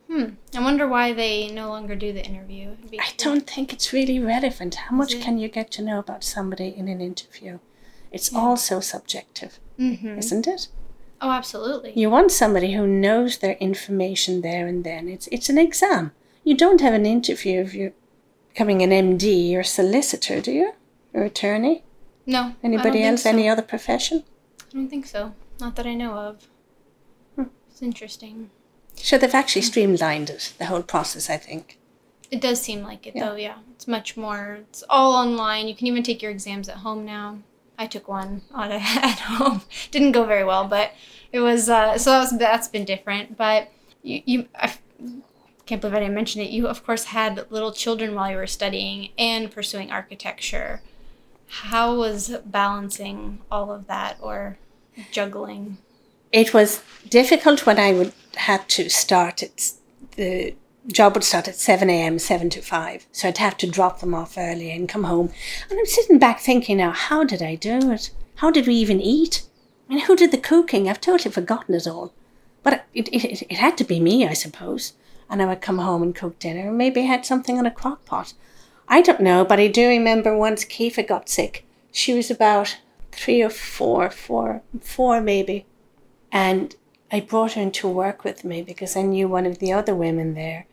Hmm. 0.10 0.32
I 0.56 0.62
wonder 0.62 0.88
why 0.88 1.14
they 1.14 1.50
no 1.50 1.70
longer 1.70 1.96
do 1.96 2.14
the 2.14 2.24
interview. 2.24 2.76
I 3.00 3.12
don't 3.18 3.50
think 3.50 3.74
it's 3.74 3.92
really 3.92 4.20
relevant. 4.20 4.76
How 4.76 4.96
much 4.96 5.20
can 5.20 5.40
you 5.40 5.48
get 5.48 5.72
to 5.72 5.82
know 5.82 5.98
about 5.98 6.24
somebody 6.24 6.68
in 6.68 6.88
an 6.88 7.02
interview? 7.02 7.58
It's 8.12 8.34
all 8.34 8.56
so 8.58 8.80
subjective, 8.82 9.60
Mm-hmm. 9.80 10.20
isn't 10.20 10.48
it? 10.48 10.68
Oh, 11.22 11.32
absolutely. 11.32 11.94
You 11.96 12.10
want 12.10 12.32
somebody 12.32 12.74
who 12.74 12.86
knows 12.86 13.38
their 13.38 13.54
information 13.54 14.42
there 14.42 14.68
and 14.68 14.84
then. 14.84 15.08
It's 15.08 15.28
it's 15.32 15.50
an 15.50 15.58
exam. 15.58 16.12
You 16.44 16.56
don't 16.56 16.82
have 16.82 16.94
an 16.94 17.06
interview 17.06 17.62
if 17.62 17.74
you're 17.74 17.94
becoming 18.50 18.82
an 18.82 18.92
MD 18.92 19.56
or 19.56 19.64
solicitor, 19.64 20.42
do 20.42 20.52
you? 20.52 20.74
Or 21.14 21.24
attorney? 21.24 21.84
No. 22.26 22.56
Anybody 22.64 23.04
else? 23.04 23.24
so. 23.24 23.30
Any 23.30 23.48
other 23.50 23.62
profession? 23.62 24.24
I 24.70 24.74
don't 24.74 24.90
think 24.90 25.06
so. 25.06 25.34
Not 25.60 25.76
that 25.78 25.86
I 25.88 25.94
know 25.94 26.14
of. 26.14 26.48
Hmm. 27.36 27.44
It's 27.70 27.82
interesting. 27.82 28.50
So 28.96 29.18
they've 29.18 29.34
actually 29.34 29.62
streamlined 29.64 30.30
it, 30.30 30.54
the 30.58 30.66
whole 30.66 30.84
process, 30.84 31.30
I 31.30 31.38
think. 31.38 31.78
It 32.32 32.42
does 32.42 32.62
seem 32.62 32.82
like 32.82 33.06
it, 33.08 33.16
Yeah. 33.16 33.30
though. 33.30 33.36
Yeah, 33.36 33.58
it's 33.74 33.88
much 33.88 34.18
more. 34.18 34.60
It's 34.70 34.84
all 34.90 35.14
online. 35.14 35.68
You 35.68 35.76
can 35.76 35.88
even 35.88 36.04
take 36.04 36.22
your 36.22 36.32
exams 36.32 36.68
at 36.70 36.78
home 36.78 37.06
now. 37.06 37.40
I 37.78 37.88
took 37.88 38.08
one 38.08 38.42
on 38.54 38.72
at 38.74 39.20
home. 39.20 39.62
Didn't 39.92 40.14
go 40.14 40.26
very 40.26 40.44
well, 40.44 40.68
but 40.68 40.94
it 41.32 41.40
was. 41.40 41.70
Uh, 41.70 41.98
so 41.98 42.12
that 42.12 42.20
was, 42.20 42.38
that's 42.38 42.68
been 42.68 42.86
different. 42.86 43.38
But 43.38 43.72
you, 44.02 44.22
you 44.26 44.48
I 44.56 44.74
can't 45.66 45.82
believe 45.82 45.96
I 45.96 46.00
didn't 46.00 46.16
mention 46.16 46.42
it. 46.42 46.50
You 46.50 46.68
of 46.68 46.86
course 46.86 47.06
had 47.06 47.50
little 47.50 47.72
children 47.72 48.16
while 48.16 48.32
you 48.32 48.38
were 48.38 48.48
studying 48.48 49.10
and 49.18 49.52
pursuing 49.52 49.92
architecture. 49.92 50.82
How 51.48 51.96
was 51.96 52.36
balancing 52.46 53.42
all 53.52 53.72
of 53.72 53.88
that 53.88 54.18
or 54.22 54.58
juggling? 55.12 55.78
It 56.32 56.54
was 56.54 56.82
difficult 57.10 57.66
when 57.66 57.80
I 57.80 57.94
would 57.94 58.14
have 58.36 58.68
to 58.70 58.90
start 58.90 59.44
at 59.44 59.72
the 60.16 60.56
job 60.92 61.16
would 61.16 61.24
start 61.24 61.48
at 61.48 61.56
7 61.56 61.90
a.m., 61.90 62.20
7 62.20 62.50
to 62.52 62.62
5. 62.62 63.08
So 63.12 63.28
I'd 63.28 63.38
have 63.38 63.58
to 63.58 63.70
drop 63.70 64.00
them 64.00 64.14
off 64.14 64.38
early 64.38 64.72
and 64.72 64.90
come 64.90 65.06
home. 65.06 65.32
And 65.70 65.80
I'm 65.80 65.86
sitting 65.86 66.20
back 66.20 66.40
thinking 66.40 66.78
now, 66.78 66.92
how 66.92 67.24
did 67.24 67.42
I 67.42 67.56
do 67.56 67.92
it? 67.92 68.12
How 68.36 68.52
did 68.52 68.68
we 68.68 68.76
even 68.76 69.02
eat? 69.02 69.44
I 69.90 69.96
mean, 69.96 70.06
who 70.06 70.16
did 70.16 70.32
the 70.32 70.38
cooking? 70.38 70.90
I've 70.90 71.02
totally 71.02 71.32
forgotten 71.32 71.76
it 71.76 71.88
all. 71.88 72.14
But 72.64 72.86
it, 72.94 73.08
it, 73.10 73.44
it, 73.44 73.58
had 73.58 73.78
to 73.78 73.84
be 73.84 74.00
me, 74.00 74.28
I 74.28 74.34
suppose. 74.34 74.94
And 75.30 75.42
I 75.42 75.46
would 75.46 75.62
come 75.62 75.80
home 75.80 76.02
and 76.02 76.16
cook 76.16 76.40
dinner. 76.40 76.70
and 76.70 76.78
Maybe 76.78 77.04
had 77.04 77.26
something 77.26 77.58
on 77.58 77.66
a 77.66 77.72
crock 77.72 78.06
pot. 78.06 78.34
I 78.88 79.02
don't 79.02 79.22
know, 79.22 79.46
but 79.46 79.60
I 79.60 79.68
do 79.68 79.88
remember 79.88 80.38
once 80.38 80.66
Kifa 80.66 81.08
got 81.08 81.30
sick. 81.30 81.66
She 81.92 82.14
was 82.14 82.30
about 82.30 82.78
three 83.12 83.42
or 83.42 83.50
four, 83.50 84.10
four, 84.10 84.62
four 84.82 85.22
maybe. 85.22 85.66
And 86.32 86.76
I 87.12 87.22
brought 87.22 87.54
her 87.54 87.62
into 87.62 87.88
work 87.88 88.24
with 88.24 88.44
me 88.44 88.62
because 88.62 88.96
I 88.96 89.02
knew 89.02 89.28
one 89.28 89.46
of 89.46 89.60
the 89.60 89.72
other 89.72 89.96
women 89.96 90.34
there. 90.34 90.66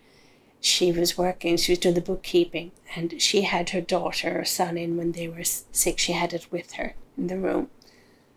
She 0.63 0.93
was 0.93 1.19
working, 1.19 1.57
she 1.59 1.73
was 1.73 1.81
doing 1.81 1.97
the 1.97 2.01
bookkeeping, 2.01 2.71
and 2.97 3.21
she 3.21 3.43
had 3.43 3.71
her 3.71 3.81
daughter 3.81 4.41
or 4.41 4.45
son 4.45 4.79
in 4.79 4.97
when 4.97 5.13
they 5.13 5.29
were 5.29 5.45
sick. 5.45 5.99
She 5.99 6.13
had 6.13 6.33
it 6.33 6.47
with 6.51 6.73
her 6.75 6.95
in 7.19 7.27
the 7.27 7.37
room. 7.37 7.69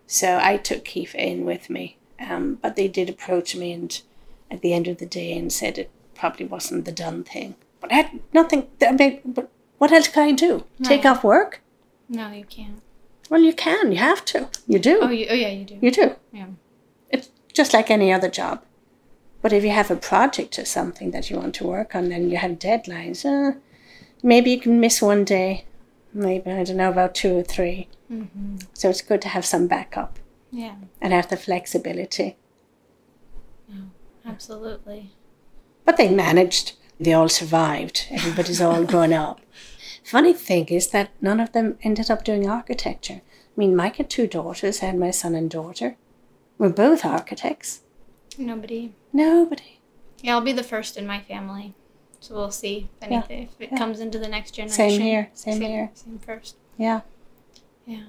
So 0.06 0.38
I 0.42 0.56
took 0.56 0.84
Keith 0.84 1.14
in 1.14 1.44
with 1.44 1.70
me. 1.70 1.96
Um, 2.18 2.58
but 2.60 2.76
they 2.76 2.88
did 2.88 3.08
approach 3.08 3.54
me 3.54 3.72
and 3.72 4.02
at 4.50 4.60
the 4.60 4.72
end 4.72 4.88
of 4.88 4.98
the 4.98 5.06
day 5.06 5.36
and 5.36 5.52
said 5.52 5.78
it 5.78 5.90
probably 6.14 6.46
wasn't 6.46 6.84
the 6.84 6.92
done 6.92 7.24
thing. 7.24 7.54
But 7.80 7.92
I 7.92 7.94
had 7.96 8.20
nothing, 8.32 8.68
I 8.82 8.92
mean, 8.92 9.20
but 9.24 9.50
what 9.78 9.92
else 9.92 10.08
can 10.08 10.22
I 10.24 10.32
do? 10.32 10.64
Take 10.82 11.04
off 11.04 11.22
work? 11.22 11.60
No, 12.08 12.30
you 12.32 12.44
can't. 12.44 12.82
Well, 13.28 13.42
you 13.42 13.52
can, 13.52 13.92
you 13.92 13.98
have 13.98 14.24
to. 14.26 14.48
You 14.66 14.78
do. 14.78 15.00
Oh, 15.02 15.10
you, 15.10 15.26
oh 15.30 15.34
yeah, 15.34 15.48
you 15.50 15.64
do. 15.64 15.78
You 15.80 15.90
do. 15.90 16.16
Yeah. 16.32 16.46
It's 17.10 17.30
just 17.52 17.72
like 17.74 17.90
any 17.90 18.12
other 18.12 18.28
job. 18.30 18.62
But 19.46 19.52
if 19.52 19.62
you 19.62 19.70
have 19.70 19.92
a 19.92 19.96
project 19.96 20.58
or 20.58 20.64
something 20.64 21.12
that 21.12 21.30
you 21.30 21.36
want 21.36 21.54
to 21.54 21.66
work 21.68 21.94
on 21.94 22.10
and 22.10 22.32
you 22.32 22.36
have 22.36 22.58
deadlines, 22.58 23.24
uh, 23.24 23.56
maybe 24.20 24.50
you 24.50 24.58
can 24.58 24.80
miss 24.80 25.00
one 25.00 25.22
day. 25.24 25.66
Maybe, 26.12 26.50
I 26.50 26.64
don't 26.64 26.78
know, 26.78 26.90
about 26.90 27.14
two 27.14 27.36
or 27.36 27.42
3 27.44 27.86
Mm-hmm. 28.12 28.56
So 28.72 28.90
it's 28.90 29.02
good 29.02 29.22
to 29.22 29.28
have 29.28 29.46
some 29.46 29.68
backup 29.68 30.18
Yeah, 30.50 30.74
and 31.00 31.12
have 31.12 31.28
the 31.28 31.36
flexibility. 31.36 32.36
absolutely. 34.24 35.12
But 35.84 35.96
they 35.96 36.10
managed. 36.12 36.72
They 36.98 37.12
all 37.12 37.28
survived. 37.28 38.08
Everybody's 38.10 38.60
all 38.60 38.82
grown 38.92 39.12
up. 39.12 39.40
Funny 40.02 40.32
thing 40.32 40.66
is 40.70 40.88
that 40.88 41.10
none 41.20 41.38
of 41.38 41.52
them 41.52 41.78
ended 41.84 42.10
up 42.10 42.24
doing 42.24 42.50
architecture. 42.50 43.20
I 43.22 43.54
mean, 43.54 43.76
Mike 43.76 43.98
had 43.98 44.10
two 44.10 44.26
daughters, 44.26 44.82
I 44.82 44.86
had 44.86 44.98
my 44.98 45.12
son 45.12 45.36
and 45.36 45.48
daughter. 45.48 45.94
We're 46.58 46.70
both 46.70 47.04
architects. 47.04 47.82
Nobody. 48.38 48.92
Nobody. 49.16 49.80
Yeah, 50.20 50.34
I'll 50.34 50.42
be 50.42 50.52
the 50.52 50.62
first 50.62 50.98
in 50.98 51.06
my 51.06 51.20
family. 51.20 51.72
So 52.20 52.34
we'll 52.34 52.50
see 52.50 52.90
if 53.00 53.10
Yeah, 53.10 53.22
if 53.30 53.48
it 53.58 53.70
yeah. 53.72 53.78
comes 53.78 53.98
into 53.98 54.18
the 54.18 54.28
next 54.28 54.50
generation. 54.50 54.76
Same 54.90 55.00
here, 55.00 55.30
same 55.32 55.60
here. 55.62 55.90
Same 55.94 56.18
first. 56.18 56.56
Yeah. 56.76 57.00
Yeah. 57.86 58.02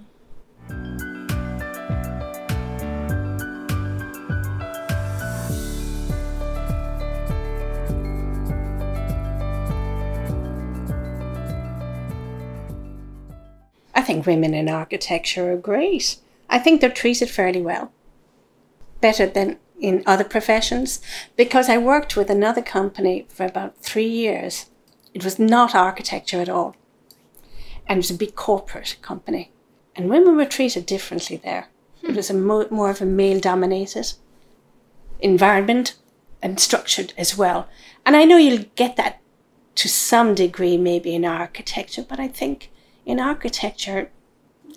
I 13.95 14.01
think 14.01 14.25
women 14.25 14.53
in 14.53 14.67
architecture 14.67 15.53
are 15.53 15.57
great. 15.57 16.17
I 16.49 16.59
think 16.59 16.81
they're 16.81 16.89
treated 16.89 17.29
fairly 17.29 17.61
well. 17.61 17.93
Better 18.99 19.25
than 19.25 19.57
in 19.79 20.03
other 20.05 20.23
professions. 20.23 21.01
Because 21.35 21.69
I 21.69 21.77
worked 21.77 22.15
with 22.15 22.29
another 22.29 22.61
company 22.61 23.25
for 23.29 23.45
about 23.45 23.77
three 23.77 24.07
years. 24.07 24.67
It 25.13 25.23
was 25.23 25.39
not 25.39 25.75
architecture 25.75 26.41
at 26.41 26.49
all. 26.49 26.75
And 27.87 27.97
it 27.97 28.03
was 28.03 28.11
a 28.11 28.15
big 28.15 28.35
corporate 28.35 28.97
company. 29.01 29.51
And 29.95 30.09
women 30.09 30.35
were 30.35 30.45
treated 30.45 30.85
differently 30.85 31.37
there. 31.37 31.69
It 32.03 32.15
was 32.15 32.29
a 32.29 32.33
mo- 32.33 32.67
more 32.69 32.89
of 32.89 33.01
a 33.01 33.05
male 33.05 33.39
dominated 33.39 34.13
environment 35.19 35.95
and 36.41 36.59
structured 36.59 37.13
as 37.17 37.37
well. 37.37 37.67
And 38.05 38.15
I 38.15 38.23
know 38.23 38.37
you'll 38.37 38.65
get 38.75 38.95
that 38.97 39.19
to 39.75 39.89
some 39.89 40.35
degree 40.35 40.77
maybe 40.77 41.13
in 41.13 41.25
architecture, 41.25 42.05
but 42.07 42.19
I 42.19 42.27
think 42.27 42.71
in 43.05 43.19
architecture 43.19 44.11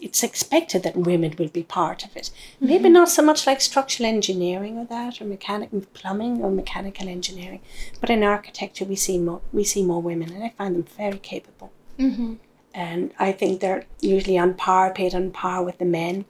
it's 0.00 0.22
expected 0.22 0.82
that 0.82 0.96
women 0.96 1.34
will 1.38 1.48
be 1.48 1.62
part 1.62 2.04
of 2.04 2.16
it. 2.16 2.30
Maybe 2.58 2.88
not 2.88 3.08
so 3.08 3.22
much 3.22 3.46
like 3.46 3.60
structural 3.60 4.08
engineering 4.08 4.78
or 4.78 4.86
that, 4.86 5.20
or 5.20 5.24
mechanic 5.24 5.70
plumbing 5.92 6.42
or 6.42 6.50
mechanical 6.50 7.08
engineering, 7.08 7.60
but 8.00 8.10
in 8.10 8.22
architecture 8.22 8.84
we 8.84 8.96
see 8.96 9.18
more 9.18 9.42
we 9.52 9.64
see 9.64 9.84
more 9.84 10.02
women, 10.02 10.32
and 10.32 10.44
I 10.44 10.50
find 10.50 10.74
them 10.74 10.84
very 10.84 11.18
capable. 11.18 11.70
Mm-hmm. 11.98 12.34
And 12.72 13.12
I 13.18 13.32
think 13.32 13.60
they're 13.60 13.84
usually 14.00 14.38
on 14.38 14.54
par, 14.54 14.92
paid 14.92 15.14
on 15.14 15.32
par 15.32 15.62
with 15.64 15.78
the 15.78 15.84
men, 15.84 16.24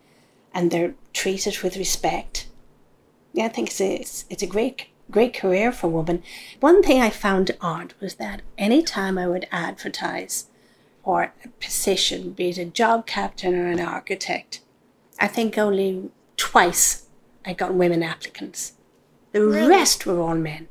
and 0.54 0.70
they're 0.70 0.94
treated 1.12 1.62
with 1.62 1.76
respect. 1.76 2.48
Yeah, 3.32 3.44
I 3.44 3.48
think 3.48 3.68
it's 3.68 3.80
a, 3.80 3.94
it's, 3.94 4.24
it's 4.30 4.42
a 4.42 4.46
great 4.46 4.86
great 5.10 5.34
career 5.34 5.72
for 5.72 5.88
women. 5.88 6.22
One 6.60 6.82
thing 6.82 7.00
I 7.00 7.10
found 7.10 7.50
odd 7.60 7.94
was 8.00 8.14
that 8.14 8.42
any 8.56 8.82
time 8.82 9.18
I 9.18 9.26
would 9.26 9.46
advertise 9.50 10.46
for 11.04 11.32
a 11.44 11.48
position, 11.60 12.32
be 12.32 12.50
it 12.50 12.58
a 12.58 12.64
job 12.64 13.06
captain 13.06 13.54
or 13.54 13.66
an 13.68 13.80
architect, 13.80 14.60
I 15.18 15.26
think 15.28 15.56
only 15.58 16.10
twice 16.36 17.06
I 17.44 17.52
got 17.52 17.74
women 17.74 18.02
applicants. 18.02 18.74
The 19.32 19.44
Really? 19.44 19.68
rest 19.68 20.06
were 20.06 20.20
all 20.20 20.34
men. 20.34 20.68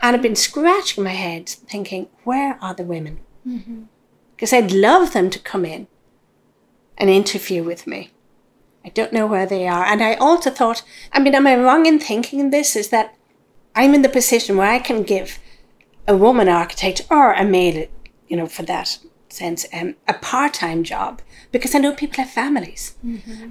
And 0.00 0.16
I've 0.16 0.22
been 0.22 0.36
scratching 0.36 1.04
my 1.04 1.10
head 1.10 1.48
thinking, 1.48 2.08
where 2.24 2.58
are 2.62 2.74
the 2.74 2.84
women? 2.84 3.20
Mm-hmm. 3.46 3.82
Because 4.34 4.52
I'd 4.52 4.72
love 4.72 5.12
them 5.12 5.28
to 5.30 5.38
come 5.38 5.64
in 5.64 5.86
and 6.96 7.10
interview 7.10 7.62
with 7.62 7.86
me. 7.86 8.10
I 8.84 8.88
don't 8.88 9.12
know 9.12 9.26
where 9.26 9.44
they 9.46 9.68
are. 9.68 9.84
And 9.84 10.02
I 10.02 10.14
also 10.14 10.50
thought, 10.50 10.82
I 11.12 11.20
mean, 11.20 11.34
am 11.34 11.46
I 11.46 11.56
wrong 11.56 11.84
in 11.84 11.98
thinking 11.98 12.48
this? 12.50 12.76
Is 12.76 12.88
that 12.88 13.14
I'm 13.74 13.94
in 13.94 14.02
the 14.02 14.08
position 14.08 14.56
where 14.56 14.70
I 14.70 14.78
can 14.78 15.02
give 15.02 15.38
a 16.08 16.16
woman 16.16 16.48
architect 16.48 17.02
or 17.10 17.32
a 17.34 17.44
male, 17.44 17.86
you 18.26 18.36
know, 18.36 18.46
for 18.46 18.62
that 18.62 18.98
sense, 19.32 19.66
um, 19.72 19.94
a 20.08 20.14
part 20.14 20.54
time 20.54 20.82
job 20.84 21.20
because 21.52 21.74
I 21.74 21.78
know 21.78 21.92
people 21.92 22.16
have 22.22 22.30
families. 22.30 22.96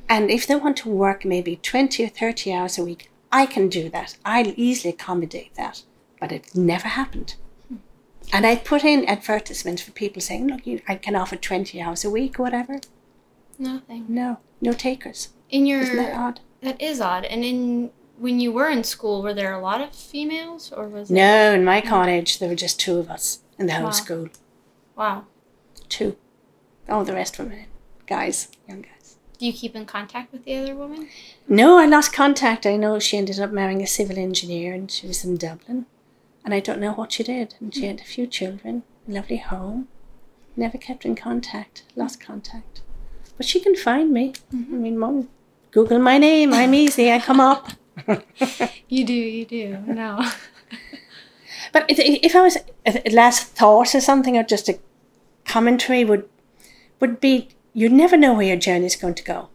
And 0.07 0.29
if 0.31 0.45
they 0.47 0.55
want 0.55 0.77
to 0.77 0.89
work 0.89 1.25
maybe 1.25 1.55
20 1.57 2.03
or 2.05 2.09
30 2.09 2.53
hours 2.53 2.77
a 2.77 2.83
week, 2.83 3.11
I 3.31 3.45
can 3.45 3.69
do 3.69 3.89
that. 3.89 4.17
I'll 4.25 4.53
easily 4.55 4.93
accommodate 4.93 5.53
that. 5.55 5.83
But 6.19 6.31
it 6.31 6.55
never 6.55 6.87
happened. 6.87 7.35
And 8.31 8.45
I 8.45 8.55
put 8.55 8.83
in 8.83 9.05
advertisements 9.05 9.81
for 9.81 9.91
people 9.91 10.21
saying, 10.21 10.47
look, 10.47 10.65
you, 10.67 10.81
I 10.87 10.95
can 10.95 11.15
offer 11.15 11.35
20 11.35 11.81
hours 11.81 12.05
a 12.05 12.09
week 12.09 12.39
or 12.39 12.43
whatever. 12.43 12.79
Nothing. 13.57 14.05
No, 14.07 14.37
no 14.61 14.71
takers. 14.73 15.29
In 15.49 15.65
your 15.65 15.81
Isn't 15.81 15.95
that 15.97 16.15
odd? 16.17 16.39
that 16.61 16.79
is 16.81 17.01
odd. 17.01 17.25
And 17.25 17.43
in 17.43 17.91
when 18.17 18.39
you 18.39 18.51
were 18.51 18.69
in 18.69 18.83
school, 18.83 19.21
were 19.21 19.33
there 19.33 19.53
a 19.53 19.61
lot 19.61 19.79
of 19.81 19.95
females, 19.95 20.71
or 20.73 20.87
was 20.89 21.09
it? 21.09 21.13
No, 21.13 21.53
in 21.53 21.63
my 21.63 21.79
college, 21.81 22.39
there 22.39 22.49
were 22.49 22.55
just 22.55 22.77
two 22.79 22.97
of 22.99 23.09
us 23.09 23.39
in 23.57 23.65
the 23.65 23.73
whole 23.73 23.85
Wow. 23.85 23.91
school. 23.91 24.27
Wow. 24.97 25.25
Two. 25.89 26.15
All 26.87 27.03
the 27.03 27.13
rest 27.13 27.37
were 27.37 27.45
men. 27.45 27.65
Guys, 28.07 28.49
young 28.67 28.81
guys. 28.81 29.17
Do 29.37 29.45
you 29.45 29.53
keep 29.53 29.75
in 29.75 29.85
contact 29.85 30.31
with 30.31 30.45
the 30.45 30.57
other 30.57 30.75
woman? 30.75 31.07
No, 31.47 31.77
I 31.77 31.85
lost 31.85 32.13
contact. 32.13 32.65
I 32.65 32.75
know 32.75 32.99
she 32.99 33.17
ended 33.17 33.39
up 33.39 33.51
marrying 33.51 33.81
a 33.81 33.87
civil 33.87 34.17
engineer 34.17 34.73
and 34.73 34.89
she 34.91 35.07
was 35.07 35.23
in 35.23 35.37
Dublin. 35.37 35.85
And 36.43 36.53
I 36.53 36.59
don't 36.59 36.79
know 36.79 36.93
what 36.93 37.13
she 37.13 37.23
did. 37.23 37.55
And 37.59 37.73
she 37.73 37.85
had 37.85 38.01
a 38.01 38.03
few 38.03 38.27
children, 38.27 38.83
a 39.07 39.11
lovely 39.11 39.37
home. 39.37 39.87
Never 40.55 40.77
kept 40.77 41.05
in 41.05 41.15
contact, 41.15 41.83
lost 41.95 42.19
contact. 42.19 42.81
But 43.37 43.45
she 43.45 43.59
can 43.59 43.75
find 43.75 44.11
me. 44.11 44.33
Mm-hmm. 44.53 44.75
I 44.75 44.77
mean, 44.77 44.97
mom, 44.97 45.29
Google 45.71 45.99
my 45.99 46.17
name. 46.17 46.53
I'm 46.53 46.73
easy. 46.73 47.11
I 47.11 47.19
come 47.19 47.39
up. 47.39 47.69
you 48.89 49.05
do, 49.05 49.13
you 49.13 49.45
do. 49.45 49.77
No. 49.87 50.29
but 51.71 51.85
if 51.87 52.35
I 52.35 52.41
was 52.41 52.57
a 52.85 53.09
last 53.11 53.55
thought 53.55 53.95
or 53.95 54.01
something, 54.01 54.35
or 54.35 54.43
just 54.43 54.67
a 54.67 54.79
commentary, 55.49 56.05
would 56.05 56.27
would 56.99 57.19
be 57.19 57.49
you 57.73 57.89
never 57.89 58.17
know 58.17 58.33
where 58.33 58.47
your 58.51 58.57
journey 58.57 58.85
is 58.85 58.95
going 58.95 59.15
to 59.15 59.23
go. 59.23 59.49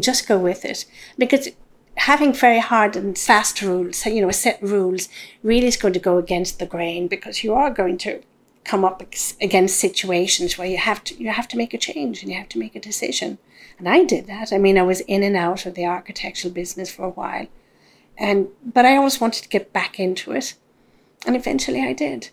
just 0.00 0.28
go 0.28 0.38
with 0.38 0.64
it 0.64 0.84
because 1.16 1.48
having 1.96 2.32
very 2.32 2.60
hard 2.60 2.96
and 2.96 3.18
fast 3.18 3.60
rules, 3.60 4.06
you 4.06 4.20
know, 4.20 4.30
set 4.30 4.62
rules, 4.62 5.08
really 5.42 5.66
is 5.66 5.76
going 5.76 5.94
to 5.94 6.08
go 6.10 6.18
against 6.18 6.58
the 6.58 6.66
grain 6.66 7.08
because 7.08 7.42
you 7.44 7.52
are 7.54 7.70
going 7.70 7.98
to 7.98 8.22
come 8.64 8.84
up 8.84 9.02
against 9.40 9.80
situations 9.80 10.58
where 10.58 10.68
you 10.68 10.76
have 10.76 11.02
to 11.02 11.14
you 11.22 11.30
have 11.30 11.48
to 11.48 11.56
make 11.56 11.74
a 11.74 11.78
change 11.78 12.22
and 12.22 12.30
you 12.30 12.38
have 12.38 12.48
to 12.48 12.58
make 12.58 12.76
a 12.76 12.88
decision. 12.90 13.38
And 13.78 13.88
I 13.88 14.04
did 14.04 14.26
that. 14.26 14.52
I 14.52 14.58
mean, 14.58 14.76
I 14.76 14.82
was 14.82 15.00
in 15.00 15.22
and 15.22 15.36
out 15.36 15.66
of 15.66 15.74
the 15.74 15.86
architectural 15.86 16.52
business 16.52 16.90
for 16.90 17.04
a 17.04 17.16
while, 17.20 17.46
and 18.16 18.48
but 18.74 18.84
I 18.84 18.96
always 18.96 19.20
wanted 19.20 19.42
to 19.44 19.54
get 19.56 19.72
back 19.72 19.98
into 20.00 20.32
it, 20.32 20.54
and 21.26 21.36
eventually 21.36 21.82
I 21.82 21.92
did. 21.92 22.30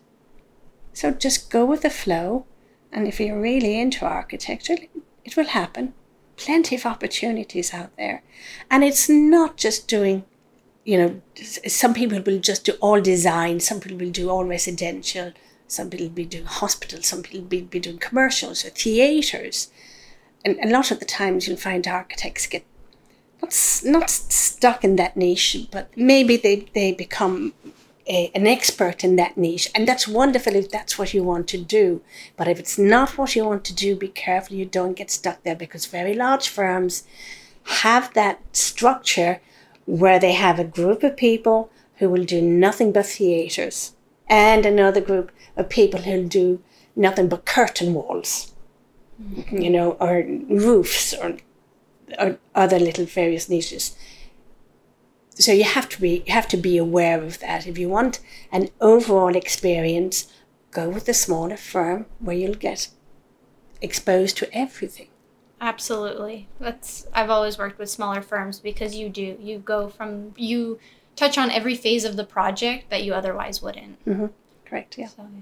So 0.94 1.12
just 1.12 1.52
go 1.52 1.66
with 1.66 1.82
the 1.82 1.90
flow, 1.90 2.46
and 2.92 3.08
if 3.08 3.20
you're 3.20 3.40
really 3.40 3.80
into 3.80 4.06
architecture, 4.06 4.78
it 5.24 5.36
will 5.36 5.46
happen. 5.48 5.94
Plenty 6.38 6.76
of 6.76 6.86
opportunities 6.86 7.74
out 7.74 7.96
there. 7.98 8.24
And 8.70 8.84
it's 8.84 9.10
not 9.10 9.58
just 9.58 9.88
doing, 9.88 10.26
you 10.84 10.98
know, 10.98 11.22
some 11.68 11.94
people 11.94 12.22
will 12.22 12.40
just 12.40 12.66
do 12.66 12.74
all 12.82 13.02
design, 13.02 13.60
some 13.60 13.80
people 13.80 13.98
will 13.98 14.12
do 14.12 14.30
all 14.30 14.46
residential, 14.46 15.34
some 15.68 15.90
people 15.90 16.08
will 16.08 16.14
be 16.14 16.26
doing 16.26 16.46
hospitals, 16.46 17.08
some 17.08 17.24
people 17.24 17.42
will 17.42 17.66
be, 17.66 17.80
doing 17.80 17.98
commercials 17.98 18.66
or 18.66 18.70
theatres. 18.70 19.72
And 20.44 20.60
a 20.64 20.70
lot 20.70 20.92
of 20.92 21.00
the 21.00 21.06
times 21.06 21.48
you'll 21.48 21.58
find 21.58 21.88
architects 21.88 22.48
get 22.48 22.66
not, 23.42 23.82
not 23.84 24.10
stuck 24.10 24.84
in 24.84 24.96
that 24.96 25.18
niche, 25.18 25.68
but 25.72 25.90
maybe 25.96 26.38
they, 26.38 26.68
they 26.74 26.92
become 26.92 27.54
a, 28.08 28.32
an 28.36 28.46
expert 28.48 29.04
in 29.04 29.16
that 29.16 29.38
niche. 29.38 29.70
And 29.74 29.88
that's 29.88 30.08
wonderful 30.08 30.56
if 30.56 30.70
that's 30.70 30.98
what 30.98 31.14
you 31.14 31.24
want 31.24 31.48
to 31.50 31.58
do. 31.58 32.02
But 32.38 32.48
if 32.48 32.60
it's 32.60 32.78
not 32.78 33.18
what 33.18 33.36
you 33.36 33.46
want 33.46 33.64
to 33.66 33.76
do, 33.76 33.96
be 33.96 34.08
careful 34.08 34.56
you 34.56 34.66
don't 34.66 34.94
get 34.94 35.12
stuck 35.12 35.44
there 35.44 35.56
because 35.56 35.86
very 35.86 36.14
large 36.14 36.48
firms 36.48 37.04
have 37.64 38.14
that 38.14 38.40
structure 38.52 39.42
where 39.86 40.20
they 40.20 40.34
have 40.34 40.60
a 40.60 40.64
group 40.64 41.04
of 41.04 41.18
people 41.18 41.70
who 41.98 42.10
will 42.10 42.26
do 42.26 42.42
nothing 42.42 42.92
but 42.92 43.06
theatres 43.06 43.94
and 44.28 44.66
another 44.66 45.02
group 45.02 45.32
of 45.56 45.70
people 45.70 46.02
who'll 46.02 46.28
do 46.28 46.62
nothing 46.96 47.28
but 47.28 47.46
curtain 47.46 47.94
walls, 47.94 48.54
mm-hmm. 49.22 49.58
you 49.58 49.70
know, 49.70 49.92
or 49.94 50.24
roofs 50.50 51.14
or, 51.14 51.38
or 52.20 52.38
other 52.54 52.80
little 52.80 53.06
various 53.06 53.50
niches 53.50 53.96
so 55.36 55.52
you 55.52 55.66
have 55.66 55.90
to 55.90 56.02
be 56.02 56.24
you 56.26 56.34
have 56.34 56.48
to 56.50 56.58
be 56.58 56.78
aware 56.78 57.22
of 57.22 57.40
that. 57.40 57.68
If 57.68 57.78
you 57.78 57.90
want 57.90 58.20
an 58.52 58.70
overall 58.82 59.36
experience, 59.36 60.32
go 60.72 60.90
with 60.90 61.06
the 61.06 61.14
smaller 61.14 61.58
firm 61.58 62.06
where 62.20 62.36
you'll 62.36 62.56
get 62.56 62.90
exposed 63.82 64.38
to 64.38 64.58
everything. 64.58 65.08
Absolutely. 65.62 66.48
That's 66.60 67.08
I've 67.14 67.30
always 67.30 67.58
worked 67.58 67.80
with 67.80 67.90
smaller 67.90 68.22
firms 68.22 68.60
because 68.60 68.96
you 68.96 69.10
do 69.10 69.38
you 69.40 69.60
go 69.60 69.90
from 69.90 70.34
you 70.38 70.80
touch 71.16 71.38
on 71.38 71.52
every 71.52 71.76
phase 71.76 72.06
of 72.06 72.16
the 72.16 72.26
project 72.26 72.90
that 72.90 73.04
you 73.04 73.14
otherwise 73.14 73.62
wouldn't. 73.62 74.04
Mm-hmm. 74.06 74.28
Correct. 74.66 74.98
Yeah. 74.98 75.08
So, 75.08 75.22
yeah. 75.22 75.42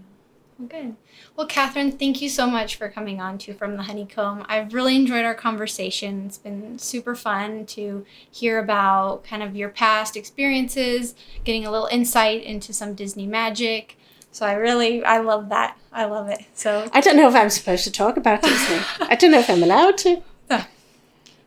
Good. 0.67 0.95
Well, 1.35 1.47
Catherine, 1.47 1.91
thank 1.91 2.21
you 2.21 2.29
so 2.29 2.47
much 2.47 2.75
for 2.75 2.89
coming 2.89 3.19
on 3.19 3.37
to 3.39 3.53
From 3.53 3.75
the 3.75 3.83
Honeycomb. 3.83 4.45
I've 4.47 4.73
really 4.73 4.95
enjoyed 4.95 5.25
our 5.25 5.33
conversation. 5.33 6.25
It's 6.27 6.37
been 6.37 6.77
super 6.79 7.15
fun 7.15 7.65
to 7.67 8.05
hear 8.29 8.59
about 8.59 9.23
kind 9.23 9.41
of 9.43 9.55
your 9.55 9.69
past 9.69 10.15
experiences, 10.15 11.15
getting 11.43 11.65
a 11.65 11.71
little 11.71 11.87
insight 11.87 12.43
into 12.43 12.71
some 12.73 12.93
Disney 12.93 13.25
magic. 13.25 13.97
So 14.31 14.45
I 14.45 14.53
really, 14.53 15.03
I 15.03 15.19
love 15.19 15.49
that. 15.49 15.77
I 15.91 16.05
love 16.05 16.29
it. 16.29 16.43
So 16.53 16.89
I 16.93 17.01
don't 17.01 17.17
know 17.17 17.27
if 17.27 17.35
I'm 17.35 17.49
supposed 17.49 17.83
to 17.85 17.91
talk 17.91 18.17
about 18.17 18.41
Disney. 18.43 18.79
I 19.01 19.15
don't 19.15 19.31
know 19.31 19.39
if 19.39 19.49
I'm 19.49 19.63
allowed 19.63 19.97
to. 19.99 20.23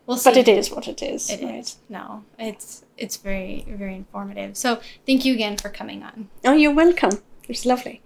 We'll. 0.07 0.19
But 0.23 0.37
it 0.37 0.47
is 0.47 0.71
what 0.71 0.87
it 0.87 1.03
is. 1.03 1.29
It 1.29 1.43
right? 1.43 1.59
is. 1.59 1.77
No, 1.89 2.23
it's 2.39 2.85
it's 2.97 3.17
very 3.17 3.65
very 3.67 3.93
informative. 3.93 4.55
So 4.55 4.79
thank 5.05 5.25
you 5.25 5.33
again 5.33 5.57
for 5.57 5.67
coming 5.67 6.01
on. 6.01 6.29
Oh, 6.45 6.53
you're 6.53 6.73
welcome. 6.73 7.11
It 7.43 7.49
was 7.49 7.65
lovely. 7.65 8.01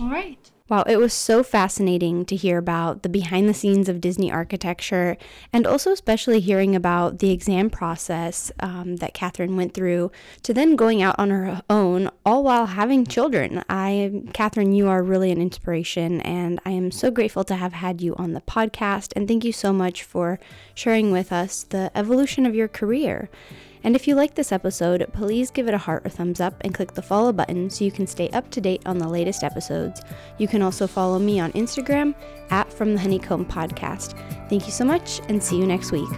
All 0.00 0.10
right. 0.10 0.50
Wow, 0.66 0.84
it 0.86 0.96
was 0.96 1.12
so 1.12 1.42
fascinating 1.42 2.24
to 2.24 2.36
hear 2.36 2.56
about 2.56 3.02
the 3.02 3.10
behind 3.10 3.50
the 3.50 3.54
scenes 3.54 3.86
of 3.86 4.00
Disney 4.00 4.32
architecture 4.32 5.18
and 5.52 5.66
also, 5.66 5.92
especially, 5.92 6.40
hearing 6.40 6.74
about 6.74 7.18
the 7.18 7.30
exam 7.30 7.68
process 7.68 8.50
um, 8.60 8.96
that 8.96 9.12
Catherine 9.12 9.56
went 9.56 9.74
through 9.74 10.10
to 10.42 10.54
then 10.54 10.74
going 10.74 11.02
out 11.02 11.16
on 11.18 11.28
her 11.28 11.62
own, 11.68 12.08
all 12.24 12.42
while 12.42 12.64
having 12.64 13.06
children. 13.06 13.62
I, 13.68 14.22
Catherine, 14.32 14.72
you 14.72 14.88
are 14.88 15.02
really 15.02 15.30
an 15.30 15.40
inspiration, 15.42 16.22
and 16.22 16.58
I 16.64 16.70
am 16.70 16.90
so 16.90 17.10
grateful 17.10 17.44
to 17.44 17.56
have 17.56 17.74
had 17.74 18.00
you 18.00 18.16
on 18.16 18.32
the 18.32 18.40
podcast. 18.40 19.12
And 19.14 19.28
thank 19.28 19.44
you 19.44 19.52
so 19.52 19.70
much 19.70 20.02
for 20.02 20.40
sharing 20.74 21.12
with 21.12 21.30
us 21.30 21.62
the 21.62 21.90
evolution 21.94 22.46
of 22.46 22.54
your 22.54 22.68
career. 22.68 23.28
And 23.84 23.94
if 23.94 24.08
you 24.08 24.14
like 24.14 24.34
this 24.34 24.50
episode, 24.50 25.06
please 25.12 25.50
give 25.50 25.68
it 25.68 25.74
a 25.74 25.78
heart 25.78 26.06
or 26.06 26.08
thumbs 26.08 26.40
up 26.40 26.54
and 26.62 26.74
click 26.74 26.94
the 26.94 27.02
follow 27.02 27.32
button 27.32 27.68
so 27.68 27.84
you 27.84 27.92
can 27.92 28.06
stay 28.06 28.30
up 28.30 28.50
to 28.50 28.60
date 28.60 28.82
on 28.86 28.98
the 28.98 29.08
latest 29.08 29.44
episodes. 29.44 30.00
You 30.38 30.48
can 30.48 30.62
also 30.62 30.86
follow 30.86 31.18
me 31.18 31.38
on 31.38 31.52
Instagram 31.52 32.14
at 32.50 32.72
From 32.72 32.94
the 32.94 33.00
Honeycomb 33.00 33.44
Podcast. 33.44 34.18
Thank 34.48 34.66
you 34.66 34.72
so 34.72 34.84
much 34.84 35.20
and 35.28 35.42
see 35.42 35.58
you 35.58 35.66
next 35.66 35.92
week. 35.92 36.08